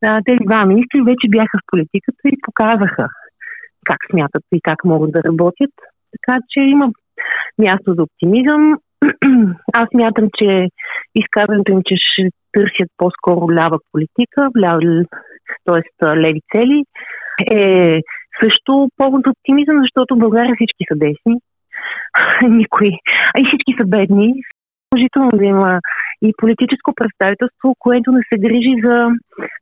а, 0.05 0.21
тези 0.25 0.39
два 0.45 0.65
министри 0.65 1.01
вече 1.01 1.27
бяха 1.29 1.57
в 1.57 1.67
политиката 1.71 2.23
и 2.25 2.37
показаха 2.45 3.07
как 3.85 3.97
смятат 4.11 4.43
и 4.51 4.61
как 4.61 4.83
могат 4.83 5.11
да 5.11 5.23
работят. 5.23 5.73
Така 6.11 6.39
че 6.49 6.63
има 6.63 6.91
място 7.59 7.93
за 7.93 8.03
оптимизъм. 8.03 8.77
Аз 9.73 9.89
мятам, 9.93 10.29
че 10.39 10.67
изказването 11.15 11.71
им, 11.71 11.81
че 11.85 11.95
ще 11.97 12.29
търсят 12.51 12.89
по-скоро 12.97 13.51
лява 13.51 13.79
политика, 13.91 14.49
т.е. 15.65 16.05
леви 16.05 16.41
цели, 16.51 16.83
е 17.51 18.01
също 18.43 18.89
повод 18.97 19.27
оптимизъм, 19.27 19.77
защото 19.79 20.15
в 20.15 20.19
България 20.19 20.55
всички 20.55 20.83
са 20.91 20.95
десни. 20.95 21.35
Никой. 22.61 22.91
А 23.35 23.41
и 23.41 23.45
всички 23.47 23.73
са 23.79 23.85
бедни. 23.87 24.33
Положително 24.89 25.31
да 25.33 25.45
има 25.45 25.79
и 26.21 26.33
политическо 26.37 26.93
представителство, 26.95 27.75
което 27.79 28.11
не 28.11 28.21
се 28.29 28.39
грижи 28.39 28.73
за 28.85 28.95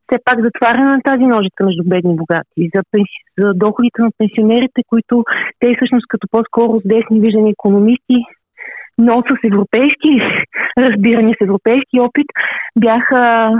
все 0.04 0.16
пак 0.24 0.38
затваряне 0.42 0.84
на 0.84 1.00
тази 1.04 1.24
ножица 1.24 1.60
между 1.64 1.82
бедни 1.86 2.12
и 2.12 2.16
богати, 2.16 2.70
за, 2.74 2.80
пенси... 2.90 3.18
за 3.38 3.48
доходите 3.54 4.02
на 4.02 4.10
пенсионерите, 4.18 4.80
които 4.86 5.24
те 5.58 5.74
всъщност 5.76 6.06
като 6.08 6.26
по-скоро 6.30 6.80
десни 6.84 7.20
виждани 7.20 7.50
економисти, 7.50 8.18
но 8.98 9.22
с 9.22 9.46
европейски 9.46 10.12
разбиране, 10.78 11.34
с 11.38 11.44
европейски 11.44 12.00
опит, 12.00 12.26
бяха 12.78 13.50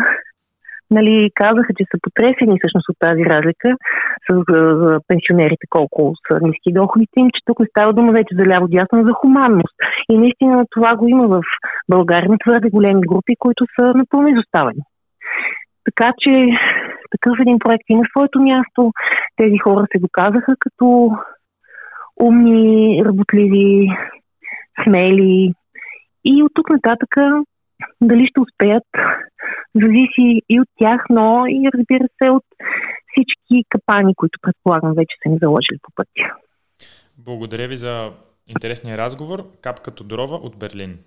нали, 0.90 1.30
казаха, 1.34 1.72
че 1.78 1.84
са 1.90 1.98
потресени 2.02 2.58
всъщност 2.58 2.88
от 2.88 2.96
тази 2.98 3.24
разлика 3.24 3.76
с 4.30 4.34
за 4.48 4.98
пенсионерите, 5.08 5.66
колко 5.70 6.12
са 6.28 6.38
ниски 6.42 6.72
доходите 6.72 7.20
им, 7.20 7.30
че 7.30 7.40
тук 7.44 7.60
не 7.60 7.66
става 7.66 7.92
дума 7.92 8.12
вече 8.12 8.34
за 8.34 8.46
ляво-дясно, 8.46 9.04
за 9.04 9.12
хуманност. 9.12 9.74
И 10.08 10.18
наистина 10.18 10.64
това 10.70 10.96
го 10.96 11.08
има 11.08 11.28
в 11.28 11.42
България 11.88 12.30
на 12.30 12.38
твърде 12.38 12.70
големи 12.70 13.00
групи, 13.00 13.32
които 13.38 13.66
са 13.76 13.92
напълно 13.94 14.28
изоставени. 14.28 14.82
Така 15.84 16.12
че 16.18 16.48
такъв 17.10 17.36
един 17.40 17.58
проект 17.58 17.84
има 17.88 18.02
своето 18.10 18.40
място. 18.40 18.92
Тези 19.36 19.58
хора 19.58 19.86
се 19.92 19.98
доказаха 19.98 20.54
като 20.58 21.10
умни, 22.20 23.02
работливи, 23.04 23.90
смели. 24.84 25.52
И 26.24 26.42
от 26.42 26.52
тук 26.54 26.70
нататъка 26.70 27.42
дали 28.00 28.26
ще 28.26 28.40
успеят, 28.40 28.88
зависи 29.74 30.42
и 30.48 30.60
от 30.60 30.68
тях, 30.78 31.00
но 31.10 31.46
и 31.46 31.70
разбира 31.74 32.04
се 32.22 32.30
от 32.30 32.44
всички 33.10 33.64
капани, 33.68 34.14
които 34.14 34.38
предполагам 34.42 34.92
вече 34.96 35.16
са 35.22 35.28
ни 35.28 35.38
заложили 35.42 35.78
по 35.82 35.90
пътя. 35.94 36.34
Благодаря 37.18 37.68
ви 37.68 37.76
за 37.76 38.12
интересния 38.46 38.98
разговор. 38.98 39.44
Капка 39.60 39.90
Тодорова 39.90 40.36
от 40.36 40.58
Берлин. 40.58 40.98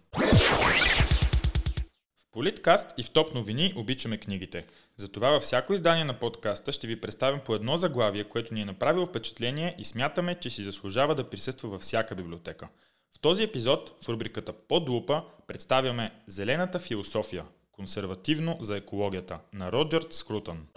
В 2.20 2.32
Политкаст 2.34 2.94
и 3.00 3.04
в 3.04 3.14
Топ 3.14 3.36
новини 3.36 3.74
обичаме 3.78 4.18
книгите. 4.18 4.66
Затова 4.98 5.30
във 5.30 5.44
всяко 5.44 5.74
издание 5.74 6.04
на 6.04 6.14
подкаста 6.14 6.72
ще 6.72 6.88
ви 6.88 7.02
представим 7.02 7.40
по 7.46 7.56
едно 7.56 7.78
заглавие, 7.78 8.24
което 8.24 8.54
ни 8.54 8.62
е 8.62 8.66
направило 8.66 9.06
впечатление 9.06 9.76
и 9.78 9.84
смятаме, 9.84 10.36
че 10.36 10.50
си 10.50 10.64
заслужава 10.64 11.16
да 11.16 11.30
присъства 11.30 11.70
във 11.70 11.82
всяка 11.82 12.16
библиотека. 12.16 12.68
В 13.16 13.20
този 13.22 13.44
епизод 13.44 14.04
в 14.04 14.10
рубриката 14.10 14.54
Под 14.54 14.90
лупа 14.90 15.24
представяме 15.48 16.12
Зелената 16.28 16.80
философия– 16.80 17.46
консервативно 17.72 18.58
за 18.62 18.78
екологията 18.78 19.40
на 19.54 19.72
Роджерт 19.72 20.14
Скрутън. 20.14 20.68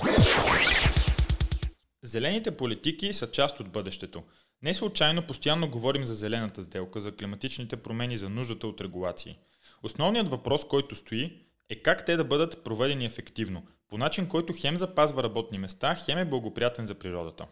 Зелените 2.02 2.56
политики 2.56 3.12
са 3.12 3.30
част 3.30 3.60
от 3.60 3.68
бъдещето. 3.68 4.22
Не 4.62 4.74
случайно 4.74 5.26
постоянно 5.26 5.70
говорим 5.70 6.04
за 6.04 6.14
зелената 6.14 6.62
сделка, 6.62 7.00
за 7.00 7.16
климатичните 7.16 7.76
промени, 7.76 8.16
за 8.18 8.28
нуждата 8.28 8.66
от 8.66 8.80
регулации. 8.80 9.38
Основният 9.82 10.28
въпрос, 10.28 10.68
който 10.68 10.96
стои, 10.96 11.42
е 11.68 11.82
как 11.82 12.04
те 12.04 12.16
да 12.16 12.24
бъдат 12.24 12.64
проведени 12.64 13.04
ефективно, 13.04 13.66
по 13.88 13.98
начин, 13.98 14.28
който 14.28 14.54
хем 14.56 14.76
запазва 14.76 15.22
работни 15.22 15.58
места, 15.58 15.94
хем 15.94 16.18
е 16.18 16.24
благоприятен 16.24 16.86
за 16.86 16.94
природата. 16.94 17.46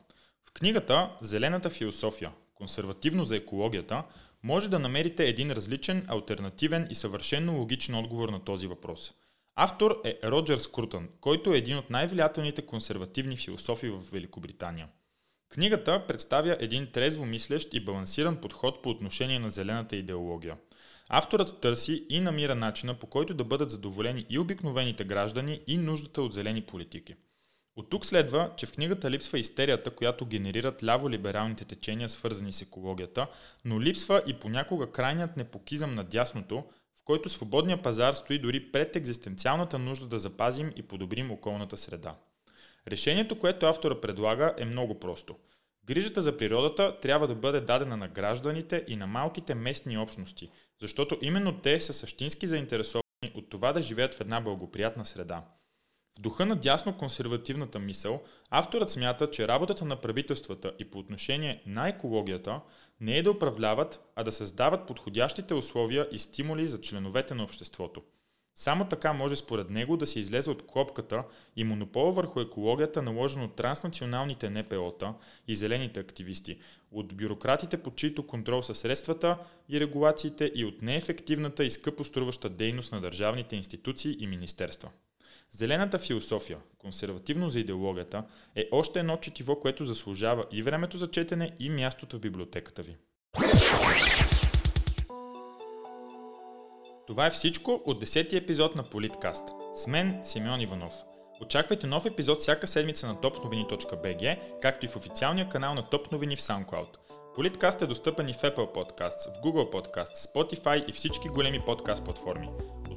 В 0.48 0.52
книгата 0.52 1.10
Зелената 1.20 1.70
философия, 1.70 2.32
консервативно 2.54 3.24
за 3.24 3.36
екологията, 3.36 4.04
може 4.42 4.70
да 4.70 4.78
намерите 4.78 5.28
един 5.28 5.52
различен, 5.52 6.04
альтернативен 6.08 6.86
и 6.90 6.94
съвършенно 6.94 7.58
логичен 7.58 7.94
отговор 7.94 8.28
на 8.28 8.44
този 8.44 8.66
въпрос. 8.66 9.12
Автор 9.56 10.00
е 10.04 10.18
Роджер 10.24 10.58
Скрутън, 10.58 11.08
който 11.20 11.54
е 11.54 11.58
един 11.58 11.76
от 11.76 11.90
най-влиятелните 11.90 12.62
консервативни 12.62 13.36
философи 13.36 13.88
в 13.88 14.00
Великобритания. 14.12 14.88
Книгата 15.48 16.06
представя 16.08 16.56
един 16.60 16.86
трезво 16.86 17.24
мислещ 17.26 17.74
и 17.74 17.84
балансиран 17.84 18.36
подход 18.36 18.82
по 18.82 18.90
отношение 18.90 19.38
на 19.38 19.50
зелената 19.50 19.96
идеология. 19.96 20.56
Авторът 21.08 21.60
търси 21.60 22.06
и 22.08 22.20
намира 22.20 22.54
начина 22.54 22.94
по 22.94 23.06
който 23.06 23.34
да 23.34 23.44
бъдат 23.44 23.70
задоволени 23.70 24.26
и 24.30 24.38
обикновените 24.38 25.04
граждани 25.04 25.60
и 25.66 25.78
нуждата 25.78 26.22
от 26.22 26.32
зелени 26.34 26.62
политики– 26.62 27.14
от 27.76 27.90
тук 27.90 28.06
следва, 28.06 28.50
че 28.56 28.66
в 28.66 28.72
книгата 28.72 29.10
липсва 29.10 29.38
истерията, 29.38 29.90
която 29.90 30.26
генерират 30.26 30.82
ляво-либералните 30.82 31.66
течения, 31.66 32.08
свързани 32.08 32.52
с 32.52 32.62
екологията, 32.62 33.26
но 33.64 33.80
липсва 33.80 34.22
и 34.26 34.34
понякога 34.34 34.90
крайният 34.90 35.36
непокизъм 35.36 35.94
на 35.94 36.04
дясното, 36.04 36.64
в 37.00 37.04
който 37.04 37.28
свободния 37.28 37.82
пазар 37.82 38.12
стои 38.12 38.38
дори 38.38 38.72
пред 38.72 38.96
екзистенциалната 38.96 39.78
нужда 39.78 40.06
да 40.06 40.18
запазим 40.18 40.72
и 40.76 40.82
подобрим 40.82 41.30
околната 41.30 41.76
среда. 41.76 42.14
Решението, 42.88 43.38
което 43.38 43.66
автора 43.66 44.00
предлага 44.00 44.54
е 44.58 44.64
много 44.64 45.00
просто. 45.00 45.36
Грижата 45.84 46.22
за 46.22 46.36
природата 46.36 47.00
трябва 47.00 47.26
да 47.26 47.34
бъде 47.34 47.60
дадена 47.60 47.96
на 47.96 48.08
гражданите 48.08 48.84
и 48.88 48.96
на 48.96 49.06
малките 49.06 49.54
местни 49.54 49.98
общности, 49.98 50.50
защото 50.80 51.18
именно 51.22 51.60
те 51.60 51.80
са 51.80 51.92
същински 51.92 52.46
заинтересовани 52.46 53.32
от 53.34 53.50
това 53.50 53.72
да 53.72 53.82
живеят 53.82 54.14
в 54.14 54.20
една 54.20 54.40
благоприятна 54.40 55.04
среда– 55.04 55.44
в 56.20 56.22
духа 56.22 56.46
на 56.46 56.56
дясно 56.56 56.96
консервативната 56.96 57.78
мисъл, 57.78 58.22
авторът 58.50 58.90
смята, 58.90 59.30
че 59.30 59.48
работата 59.48 59.84
на 59.84 59.96
правителствата 59.96 60.72
и 60.78 60.84
по 60.84 60.98
отношение 60.98 61.62
на 61.66 61.88
екологията 61.88 62.60
не 63.00 63.18
е 63.18 63.22
да 63.22 63.30
управляват, 63.30 64.00
а 64.16 64.24
да 64.24 64.32
създават 64.32 64.86
подходящите 64.86 65.54
условия 65.54 66.08
и 66.12 66.18
стимули 66.18 66.68
за 66.68 66.80
членовете 66.80 67.34
на 67.34 67.44
обществото. 67.44 68.02
Само 68.54 68.88
така 68.88 69.12
може 69.12 69.36
според 69.36 69.70
него 69.70 69.96
да 69.96 70.06
се 70.06 70.20
излезе 70.20 70.50
от 70.50 70.66
клопката 70.66 71.24
и 71.56 71.64
монопола 71.64 72.12
върху 72.12 72.40
екологията, 72.40 73.02
наложен 73.02 73.42
от 73.42 73.56
транснационалните 73.56 74.50
НПО-та 74.50 75.14
и 75.48 75.54
зелените 75.54 76.00
активисти, 76.00 76.58
от 76.92 77.14
бюрократите, 77.14 77.82
под 77.82 77.96
чието 77.96 78.26
контрол 78.26 78.62
са 78.62 78.74
средствата 78.74 79.38
и 79.68 79.80
регулациите 79.80 80.52
и 80.54 80.64
от 80.64 80.82
неефективната 80.82 81.64
и 81.64 81.70
скъпо 81.70 82.04
струваща 82.04 82.48
дейност 82.48 82.92
на 82.92 83.00
държавните 83.00 83.56
институции 83.56 84.16
и 84.20 84.26
министерства. 84.26 84.90
Зелената 85.52 85.98
философия, 85.98 86.58
консервативно 86.78 87.50
за 87.50 87.60
идеологията, 87.60 88.24
е 88.56 88.68
още 88.72 88.98
едно 88.98 89.16
четиво, 89.16 89.60
което 89.60 89.84
заслужава 89.84 90.44
и 90.52 90.62
времето 90.62 90.98
за 90.98 91.10
четене, 91.10 91.50
и 91.58 91.70
мястото 91.70 92.16
в 92.16 92.20
библиотеката 92.20 92.82
ви. 92.82 92.96
Това 97.06 97.26
е 97.26 97.30
всичко 97.30 97.82
от 97.84 98.04
10-ти 98.04 98.36
епизод 98.36 98.76
на 98.76 98.82
Политкаст. 98.82 99.44
С 99.74 99.86
мен 99.86 100.20
Симеон 100.24 100.60
Иванов. 100.60 100.94
Очаквайте 101.42 101.86
нов 101.86 102.06
епизод 102.06 102.38
всяка 102.38 102.66
седмица 102.66 103.06
на 103.06 103.14
topnovini.bg, 103.14 104.38
както 104.62 104.86
и 104.86 104.88
в 104.88 104.96
официалния 104.96 105.48
канал 105.48 105.74
на 105.74 105.88
Топ 105.88 106.12
новини 106.12 106.36
в 106.36 106.40
SoundCloud. 106.40 106.96
Политкаст 107.34 107.82
е 107.82 107.86
достъпен 107.86 108.28
и 108.28 108.34
в 108.34 108.36
Apple 108.36 108.74
Podcasts, 108.74 109.34
в 109.34 109.42
Google 109.42 109.72
Podcasts, 109.72 110.34
Spotify 110.34 110.88
и 110.88 110.92
всички 110.92 111.28
големи 111.28 111.60
подкаст 111.60 112.04
платформи. 112.04 112.48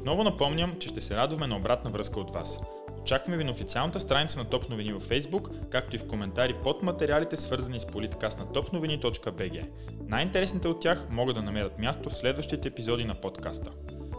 Отново 0.04 0.24
напомням, 0.24 0.76
че 0.80 0.90
ще 0.90 1.02
се 1.02 1.18
радваме 1.18 1.48
на 1.48 1.58
обратна 1.58 1.92
връзка 1.92 2.20
от 2.20 2.34
вас. 2.34 2.60
Очакваме 3.02 3.38
ви 3.38 3.44
на 3.44 3.52
официалната 3.52 4.00
страница 4.00 4.40
на 4.40 4.46
Топ 4.46 4.70
новини 4.70 4.94
във 4.94 5.10
Facebook, 5.10 5.70
както 5.70 5.96
и 5.96 6.00
в 6.00 6.08
коментари 6.08 6.56
под 6.64 6.84
материалите 6.84 7.38
свързани 7.38 7.80
с 7.80 7.86
политкаст 7.86 8.40
на 8.40 8.46
topnovini.bg. 8.46 9.68
Най-интересните 10.08 10.68
от 10.68 10.82
тях 10.82 11.08
могат 11.10 11.36
да 11.36 11.42
намерят 11.42 11.80
място 11.80 12.10
в 12.10 12.18
следващите 12.18 12.68
епизоди 12.68 13.06
на 13.06 13.16
подкаста. 13.16 13.72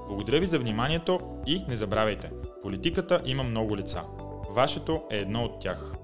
Благодаря 0.09 0.40
ви 0.40 0.47
за 0.47 0.59
вниманието 0.59 1.20
и 1.47 1.64
не 1.68 1.77
забравяйте, 1.77 2.31
политиката 2.62 3.20
има 3.25 3.42
много 3.42 3.77
лица. 3.77 4.03
Вашето 4.51 5.03
е 5.11 5.16
едно 5.16 5.44
от 5.44 5.61
тях. 5.61 5.94